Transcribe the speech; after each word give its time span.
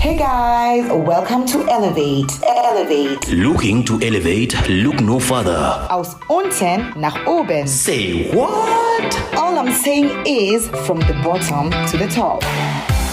Hey 0.00 0.16
guys, 0.16 0.88
welcome 0.92 1.44
to 1.46 1.68
Elevate. 1.68 2.30
Elevate. 2.44 3.28
Looking 3.32 3.84
to 3.84 4.00
elevate, 4.00 4.54
look 4.68 5.00
no 5.00 5.18
further. 5.18 5.86
Aus 5.90 6.14
unten 6.30 6.92
nach 6.96 7.26
oben. 7.26 7.66
Say 7.66 8.30
what? 8.32 9.34
All 9.36 9.58
I'm 9.58 9.72
saying 9.72 10.10
is 10.24 10.68
from 10.86 11.00
the 11.00 11.14
bottom 11.24 11.70
to 11.88 11.96
the 11.96 12.06
top. 12.06 12.42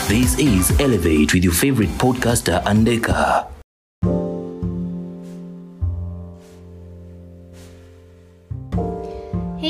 This 0.08 0.38
is 0.38 0.80
Elevate 0.80 1.34
with 1.34 1.44
your 1.44 1.54
favorite 1.54 1.90
podcaster, 1.98 2.62
Andeka. 2.64 3.55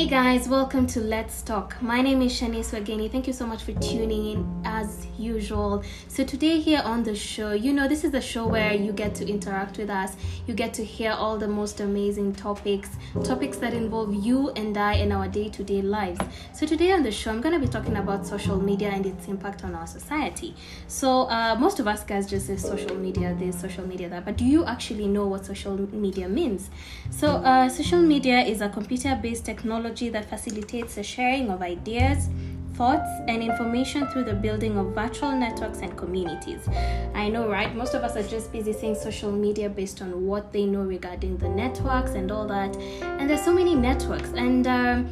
Hey 0.06 0.10
guys, 0.10 0.48
welcome 0.48 0.86
to 0.86 1.00
Let's 1.00 1.42
Talk. 1.42 1.82
My 1.82 2.00
name 2.00 2.22
is 2.22 2.32
Shanice 2.32 2.70
Wageni. 2.70 3.10
Thank 3.10 3.26
you 3.26 3.32
so 3.32 3.44
much 3.44 3.64
for 3.64 3.72
tuning 3.72 4.30
in 4.30 4.62
as 4.64 5.04
usual. 5.18 5.82
So, 6.06 6.22
today, 6.22 6.60
here 6.60 6.80
on 6.84 7.02
the 7.02 7.16
show, 7.16 7.50
you 7.50 7.72
know, 7.72 7.88
this 7.88 8.04
is 8.04 8.14
a 8.14 8.20
show 8.20 8.46
where 8.46 8.72
you 8.72 8.92
get 8.92 9.16
to 9.16 9.28
interact 9.28 9.78
with 9.78 9.90
us, 9.90 10.14
you 10.46 10.54
get 10.54 10.72
to 10.74 10.84
hear 10.84 11.10
all 11.10 11.36
the 11.38 11.48
most 11.48 11.80
amazing 11.80 12.36
topics, 12.36 12.90
topics 13.24 13.56
that 13.56 13.74
involve 13.74 14.14
you 14.14 14.50
and 14.50 14.76
I 14.78 14.92
in 14.92 15.10
our 15.10 15.26
day 15.26 15.48
to 15.48 15.64
day 15.64 15.82
lives. 15.82 16.20
So, 16.54 16.66
today 16.66 16.92
on 16.92 17.02
the 17.02 17.10
show, 17.10 17.32
I'm 17.32 17.40
going 17.40 17.60
to 17.60 17.66
be 17.66 17.72
talking 17.72 17.96
about 17.96 18.28
social 18.28 18.62
media 18.62 18.90
and 18.90 19.04
its 19.04 19.26
impact 19.26 19.64
on 19.64 19.74
our 19.74 19.88
society. 19.88 20.54
So, 20.86 21.22
uh, 21.22 21.56
most 21.58 21.80
of 21.80 21.88
us 21.88 22.04
guys 22.04 22.30
just 22.30 22.46
say 22.46 22.56
social 22.56 22.94
media 22.94 23.34
this, 23.40 23.60
social 23.60 23.84
media 23.84 24.08
that, 24.10 24.24
but 24.24 24.36
do 24.36 24.44
you 24.44 24.66
actually 24.66 25.08
know 25.08 25.26
what 25.26 25.46
social 25.46 25.76
media 25.92 26.28
means? 26.28 26.70
So, 27.10 27.38
uh, 27.38 27.68
social 27.68 28.00
media 28.00 28.38
is 28.42 28.60
a 28.60 28.68
computer 28.68 29.18
based 29.20 29.44
technology 29.44 29.95
that 30.04 30.28
facilitates 30.28 30.94
the 30.96 31.02
sharing 31.02 31.50
of 31.50 31.62
ideas, 31.62 32.28
thoughts, 32.74 33.08
and 33.26 33.42
information 33.42 34.06
through 34.08 34.24
the 34.24 34.34
building 34.34 34.76
of 34.76 34.94
virtual 34.94 35.32
networks 35.32 35.78
and 35.78 35.96
communities. 35.96 36.68
I 37.14 37.28
know, 37.28 37.48
right? 37.48 37.74
Most 37.74 37.94
of 37.94 38.02
us 38.04 38.16
are 38.16 38.28
just 38.28 38.52
busy 38.52 38.72
saying 38.72 38.96
social 38.96 39.32
media 39.32 39.68
based 39.70 40.02
on 40.02 40.26
what 40.26 40.52
they 40.52 40.66
know 40.66 40.82
regarding 40.82 41.38
the 41.38 41.48
networks 41.48 42.10
and 42.10 42.30
all 42.30 42.46
that. 42.48 42.76
And 42.76 43.28
there's 43.28 43.42
so 43.42 43.52
many 43.52 43.74
networks. 43.74 44.28
And 44.34 44.66
um, 44.66 45.08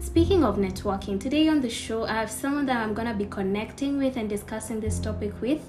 speaking 0.00 0.44
of 0.44 0.56
networking, 0.56 1.18
today 1.18 1.48
on 1.48 1.62
the 1.62 1.70
show, 1.70 2.04
I 2.04 2.12
have 2.12 2.30
someone 2.30 2.66
that 2.66 2.76
I'm 2.76 2.92
going 2.92 3.08
to 3.08 3.14
be 3.14 3.26
connecting 3.26 3.98
with 3.98 4.16
and 4.18 4.28
discussing 4.28 4.80
this 4.80 4.98
topic 4.98 5.32
with. 5.40 5.62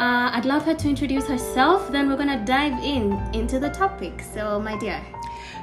Uh, 0.00 0.30
I'd 0.32 0.46
love 0.46 0.64
her 0.64 0.72
to 0.72 0.88
introduce 0.88 1.26
herself, 1.26 1.92
then 1.92 2.08
we're 2.08 2.16
going 2.16 2.38
to 2.38 2.42
dive 2.46 2.72
in 2.82 3.12
into 3.34 3.58
the 3.60 3.68
topic. 3.68 4.24
So, 4.32 4.58
my 4.58 4.78
dear. 4.78 4.98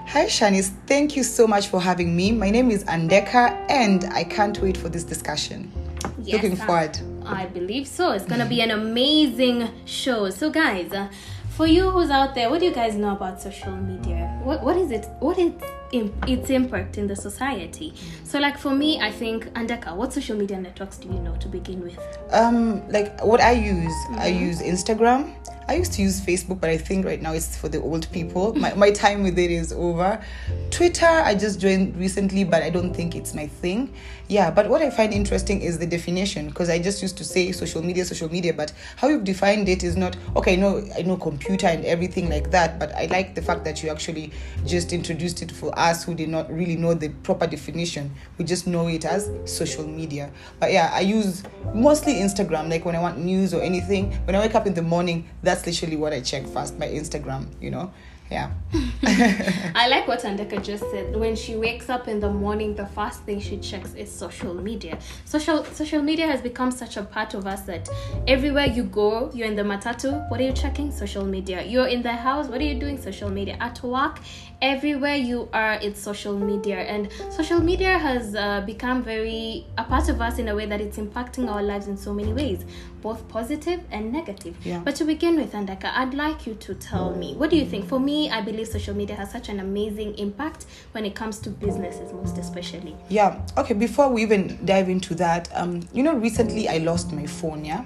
Hi 0.10 0.28
Shanice, 0.28 0.70
thank 0.86 1.16
you 1.16 1.24
so 1.24 1.48
much 1.48 1.70
for 1.70 1.82
having 1.82 2.16
me. 2.16 2.32
My 2.32 2.52
name 2.52 2.70
is 2.70 2.84
Andeka 2.84 3.66
and 3.68 4.06
I 4.14 4.24
can't 4.24 4.56
wait 4.60 4.78
for 4.78 4.90
this 4.90 5.04
discussion. 5.04 5.72
Yes, 6.20 6.36
Looking 6.36 6.56
forward. 6.56 7.00
I 7.26 7.48
believe 7.48 7.88
so. 7.88 8.12
It's 8.12 8.26
gonna 8.26 8.46
be 8.46 8.62
an 8.62 8.70
amazing 8.70 9.70
show. 9.86 10.30
So, 10.30 10.52
guys, 10.52 10.94
uh, 10.94 11.10
for 11.50 11.66
you 11.66 11.90
who's 11.90 12.12
out 12.12 12.36
there, 12.36 12.52
what 12.52 12.60
do 12.60 12.68
you 12.68 12.74
guys 12.76 12.96
know 12.96 13.14
about 13.14 13.42
social 13.42 13.76
media? 13.76 14.27
What 14.48 14.64
what 14.64 14.78
is 14.78 14.92
it? 14.92 15.08
What 15.20 15.38
is 15.38 15.52
its 15.92 16.50
impact 16.50 16.98
in 16.98 17.06
the 17.06 17.18
society? 17.18 17.94
So, 18.24 18.40
like 18.40 18.58
for 18.58 18.72
me, 18.74 19.02
I 19.02 19.12
think 19.12 19.48
Andeka, 19.56 19.94
what 19.94 20.14
social 20.14 20.38
media 20.38 20.58
networks 20.58 20.98
do 20.98 21.10
you 21.10 21.20
know 21.20 21.36
to 21.36 21.50
begin 21.50 21.82
with? 21.82 22.00
Um, 22.32 22.88
like 22.88 23.22
what 23.26 23.42
I 23.42 23.52
use, 23.52 23.92
I 24.12 24.32
Mm-hmm. 24.32 24.46
use 24.48 24.62
Instagram. 24.62 25.36
I 25.70 25.76
used 25.76 25.94
to 25.94 26.02
use 26.02 26.22
Facebook, 26.22 26.62
but 26.62 26.70
I 26.70 26.78
think 26.78 27.06
right 27.06 27.22
now 27.22 27.34
it's 27.34 27.58
for 27.58 27.68
the 27.68 27.82
old 27.82 28.10
people. 28.12 28.54
Mm. 28.54 28.62
My, 28.62 28.74
my 28.76 28.92
time 28.92 29.24
with 29.24 29.38
it 29.38 29.52
is 29.52 29.74
over. 29.74 30.24
Twitter, 30.72 31.06
I 31.06 31.36
just 31.36 31.60
joined 31.60 31.98
recently, 31.98 32.44
but 32.44 32.64
I 32.64 32.70
don't 32.70 32.94
think 32.94 33.16
it's 33.16 33.34
my 33.34 33.48
thing. 33.48 33.94
Yeah, 34.30 34.52
but 34.52 34.70
what 34.70 34.82
I 34.82 34.90
find 34.90 35.14
interesting 35.14 35.62
is 35.62 35.78
the 35.80 35.86
definition 35.86 36.48
because 36.48 36.70
I 36.70 36.80
just 36.80 37.02
used 37.02 37.18
to 37.18 37.24
say 37.24 37.52
social 37.54 37.82
media, 37.82 38.04
social 38.04 38.30
media, 38.30 38.54
but 38.54 38.74
how 38.98 39.08
you've 39.08 39.24
defined 39.24 39.70
it 39.70 39.84
is 39.84 39.96
not 39.96 40.18
okay. 40.36 40.54
I 40.54 40.56
know, 40.58 40.86
I 40.98 41.02
know 41.04 41.16
computer 41.16 41.68
and 41.68 41.86
everything 41.86 42.30
like 42.30 42.52
that, 42.52 42.78
but 42.78 42.94
I 42.94 43.06
like 43.06 43.36
the 43.36 43.42
fact 43.42 43.64
that 43.64 43.82
you 43.82 43.90
actually 43.90 44.34
just 44.66 44.92
introduced 44.92 45.42
it 45.42 45.52
for 45.52 45.78
us 45.80 46.04
who 46.04 46.14
did 46.14 46.28
not 46.28 46.52
really 46.52 46.76
know 46.76 46.94
the 46.94 47.10
proper 47.24 47.48
definition. 47.48 48.14
We 48.38 48.44
just 48.44 48.68
know 48.68 48.88
it 48.88 49.06
as 49.06 49.32
social 49.46 49.88
media. 49.88 50.30
But 50.60 50.74
yeah, 50.74 50.92
I 50.94 51.02
use 51.02 51.44
mostly 51.74 52.16
Instagram, 52.16 52.70
like 52.70 52.84
when 52.84 52.98
I 52.98 53.00
want 53.00 53.20
news 53.20 53.54
or 53.54 53.62
anything. 53.62 54.12
When 54.26 54.36
I 54.36 54.40
wake 54.40 54.56
up 54.56 54.68
in 54.68 54.74
the 54.74 54.82
morning, 54.82 55.30
that's 55.42 55.57
literally 55.66 55.96
what 55.96 56.14
I 56.14 56.22
check 56.22 56.46
first, 56.48 56.78
my 56.78 56.88
Instagram, 56.88 57.48
you 57.62 57.72
know? 57.72 57.92
Yeah. 58.30 58.52
I 59.04 59.88
like 59.90 60.08
what 60.08 60.20
Andeka 60.22 60.64
just 60.64 60.84
said. 60.92 61.16
When 61.16 61.36
she 61.36 61.56
wakes 61.56 61.90
up 61.90 62.08
in 62.08 62.20
the 62.20 62.30
morning, 62.30 62.76
the 62.76 62.86
first 62.88 63.24
thing 63.24 63.40
she 63.40 63.58
checks 63.58 63.94
is 63.94 64.12
social 64.12 64.54
media. 64.54 64.98
Social 65.24 65.64
social 65.66 66.02
media 66.02 66.28
has 66.28 66.42
become 66.42 66.72
such 66.72 66.98
a 66.98 67.04
part 67.04 67.34
of 67.34 67.48
us 67.48 67.62
that 67.62 67.88
everywhere 68.28 68.66
you 68.66 68.84
go, 68.84 69.32
you're 69.34 69.48
in 69.48 69.56
the 69.56 69.64
matatu, 69.64 70.30
what 70.30 70.42
are 70.42 70.44
you 70.44 70.52
checking? 70.52 70.92
Social 70.92 71.26
media. 71.26 71.64
You're 71.64 71.88
in 71.88 72.02
the 72.02 72.12
house, 72.12 72.48
what 72.48 72.60
are 72.60 72.66
you 72.66 72.80
doing? 72.80 73.02
Social 73.02 73.30
media. 73.30 73.56
At 73.62 73.82
work, 73.84 74.20
everywhere 74.62 75.16
you 75.16 75.48
are, 75.54 75.74
it's 75.82 76.02
social 76.02 76.38
media. 76.38 76.80
And 76.80 77.10
social 77.32 77.60
media 77.60 77.98
has 77.98 78.36
uh, 78.36 78.62
become 78.62 79.04
very 79.04 79.66
a 79.78 79.84
part 79.84 80.10
of 80.10 80.20
us 80.22 80.40
in 80.40 80.48
a 80.48 80.56
way 80.56 80.66
that 80.66 80.82
it's 80.82 80.98
impacting 80.98 81.50
our 81.50 81.64
lives 81.64 81.88
in 81.88 81.96
so 81.96 82.14
many 82.14 82.34
ways, 82.34 82.66
both 83.02 83.28
positive 83.30 83.82
and 83.92 84.12
negative. 84.12 84.58
Yeah. 84.66 84.82
But 84.84 84.96
to 84.96 85.06
begin 85.06 85.36
with, 85.38 85.54
andeka 85.54 85.92
I'd 85.94 86.14
like 86.14 86.48
you 86.48 86.56
to 86.56 86.74
tell 86.74 87.16
me 87.16 87.36
what 87.36 87.50
do 87.52 87.56
you 87.56 87.66
think? 87.66 87.88
For 87.88 88.00
me, 88.00 88.17
I 88.26 88.42
believe 88.42 88.68
social 88.68 88.96
media 88.96 89.16
has 89.16 89.32
such 89.32 89.50
an 89.50 89.60
amazing 89.60 90.18
impact 90.18 90.66
when 90.94 91.06
it 91.06 91.14
comes 91.14 91.40
to 91.40 91.50
businesses, 91.50 92.12
most 92.14 92.38
especially. 92.38 92.96
Yeah. 93.10 93.42
Okay. 93.58 93.74
Before 93.74 94.10
we 94.10 94.24
even 94.24 94.60
dive 94.66 94.90
into 94.90 95.14
that, 95.16 95.50
um, 95.54 95.88
you 95.94 96.04
know, 96.04 96.16
recently 96.16 96.68
I 96.68 96.78
lost 96.80 97.14
my 97.14 97.26
phone. 97.26 97.64
Yeah, 97.64 97.84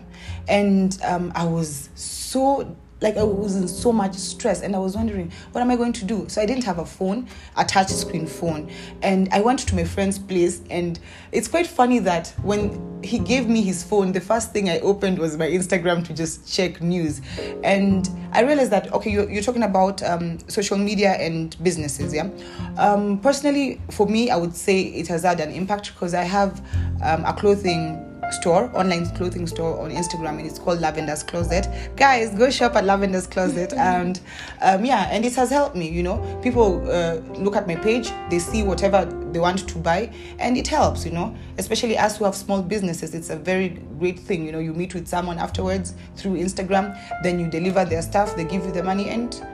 and 0.47 0.97
um, 1.03 1.31
I 1.35 1.45
was 1.45 1.89
so 1.95 2.75
like 3.01 3.17
I 3.17 3.23
was 3.23 3.55
in 3.55 3.67
so 3.67 3.91
much 3.91 4.15
stress, 4.15 4.61
and 4.61 4.75
I 4.75 4.79
was 4.79 4.95
wondering 4.95 5.31
what 5.51 5.61
am 5.61 5.71
I 5.71 5.75
going 5.75 5.93
to 5.93 6.05
do. 6.05 6.25
So 6.29 6.41
I 6.41 6.45
didn't 6.45 6.63
have 6.63 6.79
a 6.79 6.85
phone, 6.85 7.27
a 7.57 7.65
touch 7.65 7.89
screen 7.89 8.27
phone, 8.27 8.71
and 9.01 9.27
I 9.31 9.41
went 9.41 9.59
to 9.59 9.75
my 9.75 9.83
friend's 9.83 10.19
place, 10.19 10.61
and 10.69 10.99
it's 11.31 11.47
quite 11.47 11.67
funny 11.67 11.99
that 11.99 12.33
when 12.43 13.01
he 13.03 13.17
gave 13.19 13.47
me 13.49 13.61
his 13.61 13.83
phone, 13.83 14.11
the 14.11 14.21
first 14.21 14.53
thing 14.53 14.69
I 14.69 14.79
opened 14.79 15.17
was 15.17 15.37
my 15.37 15.47
Instagram 15.47 16.05
to 16.07 16.13
just 16.13 16.51
check 16.51 16.81
news, 16.81 17.21
and 17.63 18.09
I 18.33 18.41
realized 18.43 18.71
that 18.71 18.93
okay, 18.93 19.09
you're, 19.09 19.29
you're 19.29 19.43
talking 19.43 19.63
about 19.63 20.01
um, 20.03 20.37
social 20.47 20.77
media 20.77 21.13
and 21.13 21.55
businesses, 21.63 22.13
yeah. 22.13 22.29
Um, 22.77 23.19
personally, 23.19 23.81
for 23.89 24.07
me, 24.07 24.29
I 24.29 24.35
would 24.35 24.55
say 24.55 24.81
it 24.81 25.07
has 25.07 25.23
had 25.23 25.39
an 25.39 25.51
impact 25.51 25.93
because 25.93 26.13
I 26.13 26.23
have 26.23 26.61
um, 27.03 27.25
a 27.25 27.33
clothing 27.33 28.10
store, 28.31 28.71
online 28.73 29.05
clothing 29.15 29.47
store 29.47 29.79
on 29.79 29.91
Instagram, 29.91 30.39
and 30.39 30.45
it's 30.45 30.59
called 30.59 30.79
Lavender's 30.79 31.23
Closet. 31.23 31.67
Guys, 31.95 32.33
go 32.35 32.49
shop 32.49 32.75
at 32.75 32.83
Lavender's 32.83 33.27
Closet, 33.27 33.73
and 33.77 34.19
um, 34.61 34.85
yeah, 34.85 35.07
and 35.11 35.25
it 35.25 35.35
has 35.35 35.49
helped 35.49 35.75
me. 35.75 35.89
You 35.89 36.03
know, 36.03 36.39
people 36.43 36.89
uh, 36.91 37.15
look 37.39 37.55
at 37.55 37.67
my 37.67 37.75
page, 37.75 38.11
they 38.29 38.39
see 38.39 38.63
whatever 38.63 39.05
they 39.31 39.39
want 39.39 39.67
to 39.67 39.77
buy, 39.77 40.13
and 40.39 40.57
it 40.57 40.67
helps. 40.67 41.05
You 41.05 41.11
know, 41.11 41.35
especially 41.57 41.97
us 41.97 42.17
who 42.17 42.25
have 42.25 42.35
small 42.35 42.61
businesses, 42.61 43.13
it's 43.13 43.29
a 43.29 43.37
very 43.37 43.69
great 43.99 44.19
thing. 44.19 44.45
You 44.45 44.51
know, 44.51 44.59
you 44.59 44.73
meet 44.73 44.93
with 44.93 45.07
someone 45.07 45.39
afterwards 45.39 45.93
through 46.15 46.37
Instagram, 46.37 46.97
then 47.23 47.39
you 47.39 47.47
deliver 47.49 47.85
their 47.85 48.01
stuff, 48.01 48.35
they 48.35 48.43
give 48.43 48.65
you 48.65 48.71
the 48.71 48.83
money, 48.83 49.09
and 49.09 49.45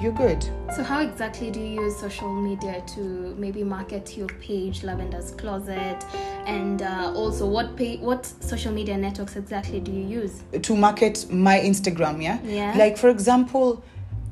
you're 0.00 0.12
good. 0.12 0.42
So, 0.74 0.82
how 0.82 1.00
exactly 1.00 1.50
do 1.50 1.60
you 1.60 1.82
use 1.82 1.96
social 1.96 2.32
media 2.32 2.82
to 2.94 3.34
maybe 3.38 3.62
market 3.64 4.16
your 4.16 4.28
page, 4.28 4.82
Lavender's 4.82 5.30
Closet, 5.32 6.04
and 6.46 6.82
uh, 6.82 7.12
also 7.14 7.46
what 7.46 7.76
pay, 7.76 7.96
what 7.98 8.26
social 8.26 8.72
media 8.72 8.96
networks 8.96 9.36
exactly 9.36 9.80
do 9.80 9.90
you 9.90 10.06
use? 10.06 10.42
to 10.62 10.76
market 10.76 11.26
my 11.30 11.58
Instagram, 11.58 12.22
yeah? 12.22 12.38
Yeah. 12.44 12.74
Like 12.76 12.96
for 12.96 13.08
example, 13.08 13.82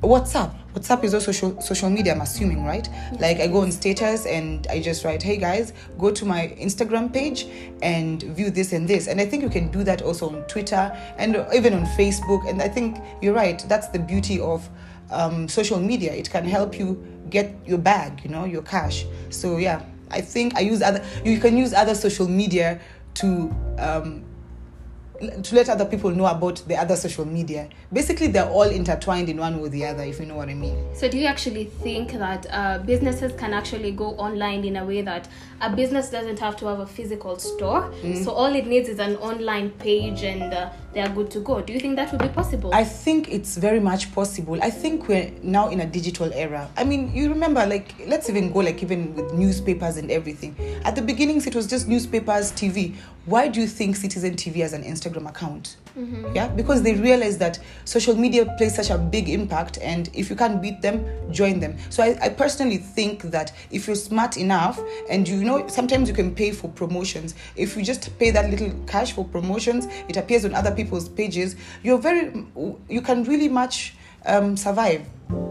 WhatsApp. 0.03 0.55
WhatsApp 0.75 1.05
is 1.05 1.15
also 1.15 1.33
social, 1.33 1.61
social 1.61 1.89
media, 1.89 2.13
I'm 2.13 2.21
assuming, 2.21 2.65
right? 2.65 2.89
like 3.21 3.39
I 3.39 3.47
go 3.47 3.61
on 3.61 3.71
status 3.71 4.27
and 4.27 4.67
I 4.67 4.81
just 4.81 5.05
write, 5.05 5.23
hey 5.23 5.37
guys, 5.37 5.73
go 5.99 6.11
to 6.11 6.25
my 6.25 6.55
Instagram 6.59 7.13
page 7.13 7.47
and 7.81 8.23
view 8.23 8.51
this 8.51 8.73
and 8.73 8.87
this. 8.87 9.07
And 9.07 9.21
I 9.21 9.27
think 9.27 9.43
you 9.43 9.49
can 9.49 9.71
do 9.71 9.85
that 9.85 10.03
also 10.03 10.29
on 10.29 10.43
Twitter 10.43 10.93
and 11.17 11.47
even 11.55 11.75
on 11.75 11.87
Facebook. 11.97 12.49
And 12.49 12.61
I 12.61 12.69
think 12.69 12.99
you're 13.23 13.35
right, 13.35 13.65
that's 13.69 13.89
the 13.89 14.01
beauty 14.01 14.41
of 14.41 14.69
um, 15.11 15.49
social 15.49 15.79
media. 15.79 16.13
It 16.13 16.31
can 16.31 16.45
help 16.45 16.79
you 16.79 17.03
get 17.31 17.55
your 17.67 17.79
bag, 17.79 18.23
you 18.23 18.31
know, 18.31 18.45
your 18.45 18.63
cash. 18.63 19.07
So 19.31 19.57
yeah, 19.57 19.83
I 20.11 20.21
think 20.21 20.57
I 20.57 20.61
use 20.61 20.83
other 20.83 21.05
you 21.25 21.39
can 21.41 21.57
use 21.57 21.73
other 21.73 21.95
social 21.95 22.29
media 22.29 22.81
to 23.15 23.55
um, 23.79 24.25
to 25.21 25.55
let 25.55 25.69
other 25.69 25.85
people 25.85 26.11
know 26.11 26.27
about 26.27 26.63
the 26.67 26.77
other 26.77 26.97
social 26.97 27.25
media. 27.25 27.69
Basically, 27.93 28.27
they're 28.27 28.49
all 28.49 28.63
intertwined 28.63 29.29
in 29.29 29.39
one 29.39 29.59
way 29.59 29.67
or 29.67 29.69
the 29.69 29.85
other, 29.87 30.03
if 30.03 30.19
you 30.19 30.27
know 30.27 30.35
what 30.35 30.49
I 30.49 30.55
mean. 30.55 30.77
So, 30.95 31.09
do 31.09 31.19
you 31.19 31.27
actually 31.27 31.67
think 31.67 32.13
that 32.13 32.47
uh, 32.51 32.79
businesses 32.79 33.33
can 33.39 33.53
actually 33.53 33.93
go 33.93 34.11
online 34.17 34.65
in 34.65 34.77
a 34.77 34.85
way 34.85 35.03
that 35.03 35.29
a 35.61 35.75
business 35.75 36.11
doesn't 36.11 36.39
have 36.41 36.57
to 36.59 36.67
have 36.67 36.81
a 36.81 36.87
physical 36.87 37.39
store? 37.39 37.93
So, 38.25 38.33
all 38.33 38.55
it 38.55 38.67
needs 38.67 38.89
is 38.89 38.99
an 38.99 39.17
online 39.17 39.71
page 39.71 40.25
and 40.25 40.53
uh, 40.53 40.71
they 40.95 41.01
are 41.01 41.09
good 41.09 41.31
to 41.33 41.41
go. 41.41 41.61
Do 41.61 41.73
you 41.73 41.81
think 41.81 41.97
that 41.97 42.13
would 42.13 42.23
be 42.23 42.29
possible? 42.29 42.73
I 42.73 42.85
think 42.85 43.29
it's 43.29 43.57
very 43.57 43.81
much 43.81 44.15
possible. 44.15 44.59
I 44.63 44.71
think 44.71 45.09
we're 45.09 45.31
now 45.43 45.69
in 45.69 45.81
a 45.81 45.87
digital 45.87 46.33
era. 46.33 46.71
I 46.77 46.85
mean, 46.85 47.13
you 47.15 47.29
remember, 47.29 47.67
like, 47.67 47.95
let's 48.07 48.31
even 48.31 48.53
go, 48.53 48.61
like, 48.61 48.83
even 48.83 49.15
with 49.15 49.33
newspapers 49.33 49.97
and 49.97 50.11
everything. 50.11 50.57
At 50.85 50.95
the 50.95 51.03
beginnings, 51.03 51.47
it 51.47 51.55
was 51.55 51.67
just 51.67 51.89
newspapers, 51.89 52.53
TV. 52.53 52.95
why 53.27 53.49
do 53.49 53.61
you 53.61 53.67
think 53.67 53.97
Citizen 53.97 54.37
TV 54.37 54.57
has 54.61 54.73
an 54.73 54.85
Instagram 54.85 55.29
account? 55.29 55.77
Mm-hmm. 55.97 56.35
Yeah, 56.35 56.49
because 56.49 56.83
they 56.83 56.95
realize 56.95 57.39
that 57.39 57.61
social 57.85 58.17
media 58.17 58.53
plays 58.59 58.75
such 58.75 58.91
a 58.91 58.99
big 58.99 59.29
impact, 59.29 59.79
and 59.81 60.11
if 60.13 60.29
you 60.29 60.35
can't 60.35 60.61
beat 60.61 60.83
them, 60.83 61.07
join 61.31 61.61
them. 61.61 61.77
So 61.89 62.03
I, 62.03 62.19
I 62.21 62.29
personally 62.31 62.79
think 62.79 63.23
that 63.23 63.53
if 63.71 63.87
you're 63.87 63.95
smart 63.95 64.37
enough, 64.37 64.81
and 65.09 65.29
you 65.29 65.45
know, 65.45 65.69
sometimes 65.69 66.09
you 66.09 66.15
can 66.15 66.35
pay 66.35 66.51
for 66.51 66.69
promotions. 66.69 67.37
If 67.55 67.77
you 67.77 67.85
just 67.85 68.19
pay 68.19 68.33
that 68.33 68.51
little 68.51 68.73
cash 68.87 69.13
for 69.13 69.25
promotions, 69.25 69.87
it 70.09 70.17
appears 70.17 70.45
on 70.45 70.55
other 70.55 70.75
people's 70.75 71.09
pages. 71.09 71.55
You're 71.85 71.99
very, 71.99 72.45
you 72.89 73.01
can 73.01 73.23
really 73.25 73.49
much 73.49 73.95
um, 74.27 74.57
survive 74.57 75.07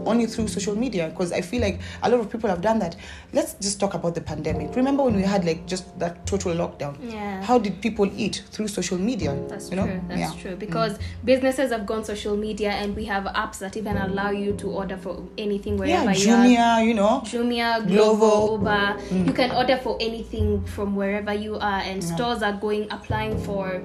only 0.06 0.26
through 0.26 0.46
social 0.48 0.76
media 0.76 1.08
because 1.08 1.32
I 1.32 1.40
feel 1.40 1.60
like 1.60 1.80
a 2.02 2.08
lot 2.08 2.20
of 2.20 2.30
people 2.30 2.48
have 2.48 2.60
done 2.60 2.78
that. 2.78 2.96
Let's 3.32 3.54
just 3.54 3.80
talk 3.80 3.94
about 3.94 4.14
the 4.14 4.20
pandemic. 4.20 4.74
Remember 4.76 5.02
when 5.02 5.16
we 5.16 5.22
had 5.22 5.44
like 5.44 5.66
just 5.66 5.98
that 5.98 6.26
total 6.26 6.54
lockdown? 6.54 6.96
Yeah. 7.10 7.42
How 7.42 7.58
did 7.58 7.80
people 7.80 8.10
eat 8.16 8.44
through 8.50 8.68
social 8.68 8.98
media? 8.98 9.36
That's 9.48 9.70
you 9.70 9.76
know? 9.76 9.86
true. 9.86 10.00
That's 10.08 10.20
Yeah. 10.20 10.30
Mm. 10.30 10.40
true 10.42 10.56
because 10.56 10.98
businesses 11.24 11.72
have 11.72 11.86
gone 11.86 12.04
social 12.04 12.36
media, 12.36 12.70
and 12.70 12.94
we 12.94 13.04
have 13.06 13.24
apps 13.24 13.58
that 13.58 13.76
even 13.76 13.96
allow 13.96 14.30
you 14.30 14.52
to 14.54 14.70
order 14.70 14.96
for 14.96 15.22
anything 15.38 15.76
wherever 15.76 16.12
Yeah, 16.12 16.16
you 16.16 16.32
are. 16.32 16.44
Jumia, 16.44 16.86
you 16.86 16.94
know. 16.94 17.22
Jumia, 17.24 17.84
Glovo. 17.86 18.58
Glovo, 18.58 18.58
Uber. 18.58 19.24
You 19.26 19.32
can 19.32 19.50
order 19.50 19.76
for 19.76 19.96
anything 20.00 20.64
from 20.64 20.94
wherever 20.96 21.32
you 21.34 21.56
are, 21.56 21.80
and 21.80 22.02
stores 22.02 22.42
are 22.42 22.52
going 22.52 22.86
applying 22.90 23.36
for. 23.42 23.82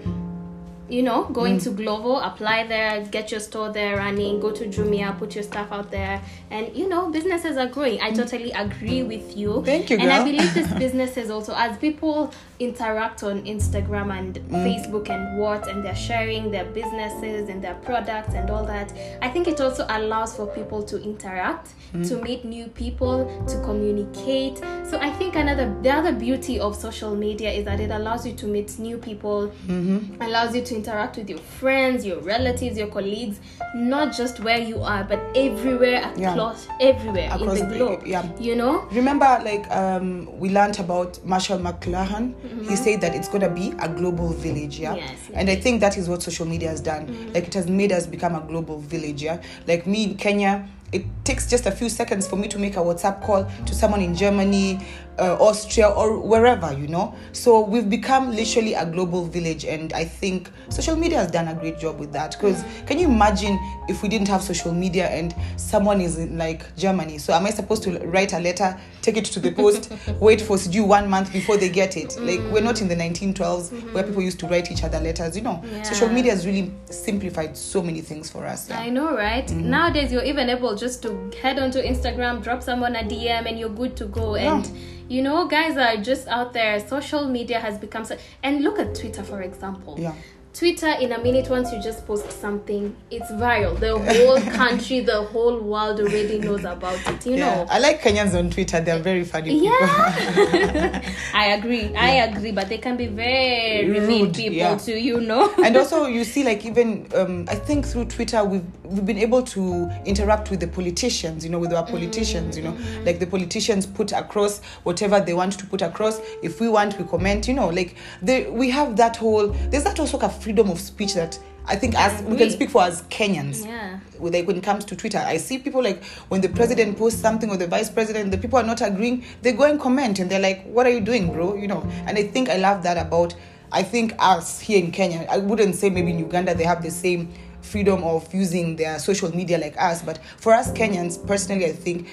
You 0.90 1.04
know, 1.04 1.26
going 1.26 1.58
Mm. 1.58 1.64
to 1.66 1.70
Glovo, 1.72 2.26
apply 2.26 2.66
there, 2.68 3.02
get 3.12 3.30
your 3.32 3.40
store 3.40 3.72
there 3.72 3.98
running, 3.98 4.40
go 4.40 4.52
to 4.52 4.66
Jumia, 4.66 5.18
put 5.20 5.36
your 5.36 5.44
stuff 5.44 5.68
out 5.72 5.92
there, 5.92 6.22
and 6.50 6.76
you 6.76 6.90
know, 6.90 7.10
businesses 7.10 7.58
are 7.58 7.68
growing. 7.68 8.02
I 8.02 8.12
totally 8.12 8.52
agree 8.52 9.04
with 9.04 9.38
you. 9.38 9.50
Mm. 9.50 9.66
Thank 9.66 9.90
you, 9.92 9.98
And 10.00 10.12
I 10.12 10.18
girl. 10.24 10.26
believe 10.32 10.54
these 10.54 10.74
businesses 10.86 11.30
also, 11.30 11.54
as 11.56 11.78
people 11.78 12.32
interact 12.60 13.24
on 13.24 13.42
Instagram 13.46 14.12
and 14.18 14.36
Mm. 14.50 14.64
Facebook 14.66 15.10
and 15.10 15.40
what, 15.40 15.68
and 15.68 15.84
they're 15.84 15.96
sharing 15.96 16.52
their 16.52 16.66
businesses 16.66 17.48
and 17.50 17.62
their 17.64 17.76
products 17.76 18.34
and 18.34 18.50
all 18.50 18.66
that, 18.66 18.92
I 19.22 19.30
think 19.30 19.48
it 19.48 19.62
also 19.62 19.86
allows 19.90 20.36
for 20.36 20.46
people 20.48 20.84
to 20.84 21.02
interact, 21.02 21.70
Mm. 21.94 22.08
to 22.10 22.16
meet 22.22 22.44
new 22.46 22.68
people, 22.68 23.26
to 23.48 23.62
communicate. 23.64 24.58
So 24.90 24.98
I 25.00 25.10
think 25.12 25.36
another 25.36 25.74
the 25.82 25.90
other 25.92 26.12
beauty 26.12 26.60
of 26.60 26.76
social 26.76 27.16
media 27.16 27.50
is 27.52 27.66
that 27.66 27.80
it 27.80 27.92
allows 27.92 28.26
you 28.26 28.34
to 28.34 28.46
meet 28.48 28.78
new 28.80 28.98
people, 28.98 29.52
Mm-hmm. 29.68 30.22
allows 30.22 30.56
you 30.56 30.62
to 30.64 30.76
interact 30.76 31.18
with 31.18 31.30
your 31.30 31.40
friends, 31.60 32.06
your 32.06 32.20
relatives, 32.20 32.78
your 32.78 32.88
colleagues, 32.88 33.40
not 33.76 34.14
just 34.16 34.40
where 34.42 34.60
you 34.60 34.82
are, 34.84 35.04
but 35.04 35.20
everywhere 35.36 36.12
Yeah. 36.18 36.32
across 36.34 36.68
everywhere 36.82 37.30
Across 37.32 37.60
in 37.60 37.70
the 37.70 37.74
the- 37.74 37.78
globe. 37.78 38.02
yeah. 38.06 38.24
You 38.40 38.56
know? 38.56 38.86
Remember, 38.92 39.40
like 39.44 39.66
um, 39.72 40.28
we 40.40 40.50
learned 40.50 40.80
about 40.80 41.24
Marshall 41.26 41.60
McLuhan. 41.60 42.34
He 42.68 42.76
said 42.76 43.02
that 43.02 43.16
it's 43.16 43.28
gonna 43.28 43.50
be 43.50 43.74
a 43.80 43.88
global 43.90 44.30
village, 44.30 44.80
yeah. 44.80 44.96
Mm-hmm. 44.96 45.00
Yes, 45.00 45.32
and 45.34 45.50
I 45.50 45.56
think 45.56 45.82
that 45.82 45.98
is 45.98 46.10
what 46.10 46.22
social 46.24 46.46
media 46.46 46.70
has 46.70 46.82
done. 46.82 47.32
Like 47.34 47.48
it 47.48 47.54
has 47.54 47.68
made 47.68 47.92
us 47.92 48.06
become 48.08 48.36
a 48.36 48.42
global 48.42 48.80
village, 48.80 49.22
yeah. 49.24 49.42
Like 49.68 49.86
me 49.88 50.04
in 50.04 50.18
Kenya, 50.18 50.68
it 50.92 51.06
takes 51.24 51.48
just 51.48 51.66
a 51.66 51.72
few 51.72 51.90
seconds 51.90 52.28
for 52.28 52.36
me 52.36 52.48
to 52.48 52.58
make 52.58 52.76
a 52.76 52.80
WhatsApp 52.80 53.22
call 53.22 53.50
to 53.66 53.76
someone 53.76 54.02
in 54.02 54.16
Germany, 54.16 54.80
uh, 55.20 55.36
Austria, 55.36 55.88
or 55.88 56.18
wherever, 56.20 56.74
you 56.74 56.88
know. 56.88 57.14
So 57.34 57.62
we've 57.62 57.90
become 57.90 58.32
literally 58.32 58.74
a 58.74 58.86
global 58.86 59.26
village, 59.26 59.66
and 59.66 59.94
I 59.94 60.06
think 60.06 60.50
social 60.70 60.96
media 60.96 61.20
has 61.20 61.32
done 61.32 61.48
a 61.48 61.54
great 61.54 61.78
job 61.78 62.00
with 62.00 62.12
that. 62.14 62.32
Because 62.32 62.64
can 62.88 62.98
you 62.98 63.08
imagine 63.08 63.60
if 63.88 64.02
we 64.02 64.10
didn't 64.10 64.28
have 64.30 64.42
social 64.42 64.72
media 64.74 65.08
and 65.08 65.36
someone 65.58 66.02
is 66.02 66.18
in 66.18 66.38
like 66.38 66.76
Germany? 66.76 67.18
So 67.18 67.34
am 67.34 67.46
I 67.46 67.52
supposed 67.52 67.84
to 67.84 68.00
write 68.08 68.34
a 68.34 68.40
letter, 68.40 68.80
take 69.02 69.18
it 69.18 69.26
to 69.26 69.40
the 69.40 69.52
post, 69.52 69.92
wait 70.20 70.42
for 70.42 70.58
due 70.58 70.86
one 70.86 71.10
month 71.10 71.32
before 71.32 71.58
they 71.58 71.70
get 71.70 71.98
it? 71.98 72.20
Like 72.20 72.40
we're 72.52 72.64
not 72.64 72.82
in 72.82 72.88
the 72.88 72.96
1912s 72.96 73.94
where 73.94 74.04
people 74.04 74.24
used 74.24 74.40
to 74.40 74.48
write 74.48 74.72
each 74.72 74.84
other 74.84 75.00
letters. 75.00 75.36
You 75.36 75.44
know, 75.44 75.64
social 75.84 76.10
media 76.10 76.32
has 76.32 76.46
really 76.48 76.72
simplified 76.86 77.56
so 77.56 77.84
many 77.84 78.02
things 78.02 78.32
for 78.32 78.46
us. 78.46 78.70
Yeah. 78.70 78.80
I 78.80 78.90
know, 78.90 79.16
right? 79.16 79.46
Mm-hmm. 79.46 79.70
Nowadays, 79.70 80.12
you're 80.12 80.24
even 80.24 80.50
able 80.50 80.76
just 80.80 81.04
to 81.04 81.32
head 81.42 81.60
onto 81.60 81.80
Instagram, 81.82 82.42
drop 82.42 82.64
someone 82.64 82.96
a 82.96 83.04
DM, 83.04 83.48
and 83.48 83.60
you're 83.60 83.70
good 83.70 83.96
to 83.98 84.06
go. 84.06 84.36
And 84.36 84.70
you 85.10 85.22
know, 85.22 85.48
guys 85.48 85.76
are 85.78 86.02
just 86.02 86.28
out 86.28 86.54
there. 86.54 86.80
Social 86.88 87.28
media 87.28 87.60
has 87.60 87.78
become 87.78 88.06
so. 88.06 88.18
And 88.44 88.64
look 88.64 88.80
at 88.80 88.96
Twitter, 88.96 89.24
for 89.24 89.42
example. 89.42 89.96
Yeah. 90.00 90.14
Twitter, 90.52 90.90
in 91.00 91.12
a 91.12 91.20
minute, 91.24 91.48
once 91.50 91.72
you 91.72 91.82
just 91.82 92.06
post 92.08 92.30
something, 92.32 92.96
it's 93.12 93.32
viral. 93.34 93.80
The 93.80 93.98
whole 94.14 94.42
country, 94.58 95.00
the 95.00 95.22
whole 95.22 95.60
world 95.62 96.00
already 96.00 96.40
knows 96.40 96.66
about 96.66 97.00
it. 97.08 97.26
You 97.26 97.36
Yeah. 97.38 97.56
know. 97.56 97.68
I 97.70 97.78
like 97.80 98.02
Kenyans 98.02 98.38
on 98.38 98.50
Twitter. 98.50 98.82
They're 98.82 99.00
very 99.00 99.24
funny 99.24 99.52
people. 99.52 99.68
Yeah, 99.68 101.02
I 101.36 101.46
agree. 101.58 101.96
I 101.96 102.26
agree, 102.26 102.52
but 102.52 102.68
they 102.68 102.80
can 102.80 102.98
be 102.98 103.06
very 103.08 103.88
mean 103.88 104.26
Rude, 104.26 104.36
people 104.36 104.58
yeah. 104.58 104.76
too. 104.78 104.98
You 104.98 105.22
know. 105.22 105.54
and 105.64 105.78
also 105.78 106.06
you 106.18 106.24
see 106.24 106.44
like 106.44 106.66
even 106.66 107.08
um, 107.16 107.46
i 107.50 107.56
think 107.56 107.86
through 107.86 108.06
twitter 108.06 108.44
we've 108.44 108.66
we've 108.90 109.06
been 109.06 109.18
able 109.18 109.44
to 109.44 109.90
interact 110.06 110.50
with 110.50 110.60
the 110.60 110.68
politicians 110.68 111.44
you 111.44 111.50
know 111.50 111.60
with 111.60 111.74
our 111.74 111.86
politicians 111.86 112.58
you 112.58 112.64
know 112.64 112.74
mm. 112.74 113.06
like 113.06 113.20
the 113.20 113.28
politicians 113.28 113.86
put 113.86 114.12
across 114.12 114.62
whatever 114.84 115.20
they 115.20 115.34
want 115.34 115.54
to 115.54 115.66
put 115.68 115.82
across 115.82 116.20
if 116.42 116.60
we 116.60 116.68
want 116.68 116.98
we 116.98 117.06
comment 117.06 117.48
you 117.48 117.54
know 117.54 117.68
like 117.70 117.96
they, 118.22 118.50
we 118.50 118.70
have 118.70 118.96
that 118.96 119.16
whole 119.16 119.48
there's 119.70 119.84
that 119.84 120.00
also 120.00 120.18
a 120.20 120.30
freedom 120.30 120.70
of 120.70 120.80
speech 120.80 121.14
that 121.14 121.38
i 121.68 121.76
think 121.76 121.94
as 121.96 122.22
we 122.24 122.36
can 122.36 122.50
speak 122.50 122.70
for 122.70 122.82
as 122.82 123.04
kenyans 123.04 123.66
Yeah. 123.66 124.00
like 124.20 124.48
when 124.48 124.58
it 124.58 124.64
comes 124.64 124.86
to 124.86 124.96
Twitter, 124.96 125.18
I 125.20 125.38
see 125.38 125.60
people 125.60 125.82
like 125.82 126.04
when 126.30 126.42
the 126.42 126.50
president 126.50 126.98
posts 126.98 127.22
something 127.22 127.50
or 127.50 127.58
the 127.58 127.68
vice 127.68 127.90
president, 127.90 128.32
the 128.32 128.38
people 128.38 128.60
are 128.60 128.64
not 128.64 128.82
agreeing, 128.82 129.24
they 129.42 129.54
go 129.54 129.64
and 129.64 129.80
comment 129.80 130.20
and 130.20 130.30
they're 130.30 130.42
like, 130.42 130.66
"What 130.66 130.86
are 130.86 130.90
you 130.90 131.00
doing, 131.00 131.32
bro?" 131.32 131.56
You 131.56 131.68
know. 131.68 131.88
And 132.06 132.18
I 132.18 132.24
think 132.24 132.50
I 132.50 132.58
love 132.58 132.84
that 132.84 132.98
about. 132.98 133.34
I 133.72 133.84
think 133.84 134.16
us 134.18 134.60
here 134.60 134.84
in 134.84 134.92
Kenya, 134.92 135.28
I 135.30 135.38
wouldn't 135.38 135.76
say 135.76 135.90
maybe 135.90 136.10
in 136.12 136.20
Uganda 136.20 136.56
they 136.56 136.64
have 136.64 136.82
the 136.82 136.90
same 136.90 137.32
freedom 137.62 138.04
of 138.04 138.34
using 138.34 138.76
their 138.76 139.00
social 139.00 139.36
media 139.36 139.58
like 139.58 139.76
us, 139.80 140.02
but 140.02 140.20
for 140.38 140.54
us 140.54 140.72
Kenyans, 140.72 141.26
personally, 141.26 141.66
I 141.66 141.74
think 141.74 142.08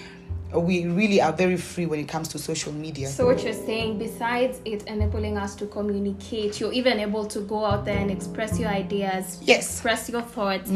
we 0.54 0.86
really 0.86 1.20
are 1.20 1.32
very 1.32 1.56
free 1.56 1.86
when 1.86 1.98
it 1.98 2.08
comes 2.08 2.28
to 2.28 2.38
social 2.38 2.72
media. 2.72 3.08
So 3.08 3.26
what 3.26 3.42
you're 3.42 3.52
saying, 3.52 3.98
besides 3.98 4.60
it 4.64 4.84
enabling 4.86 5.36
us 5.36 5.54
to 5.56 5.66
communicate, 5.66 6.60
you're 6.60 6.72
even 6.72 7.00
able 7.00 7.26
to 7.26 7.40
go 7.40 7.64
out 7.64 7.84
there 7.84 7.98
and 7.98 8.10
express 8.10 8.58
your 8.58 8.68
ideas, 8.70 9.38
Yes. 9.42 9.58
express 9.66 10.08
your 10.08 10.22
thoughts, 10.22 10.70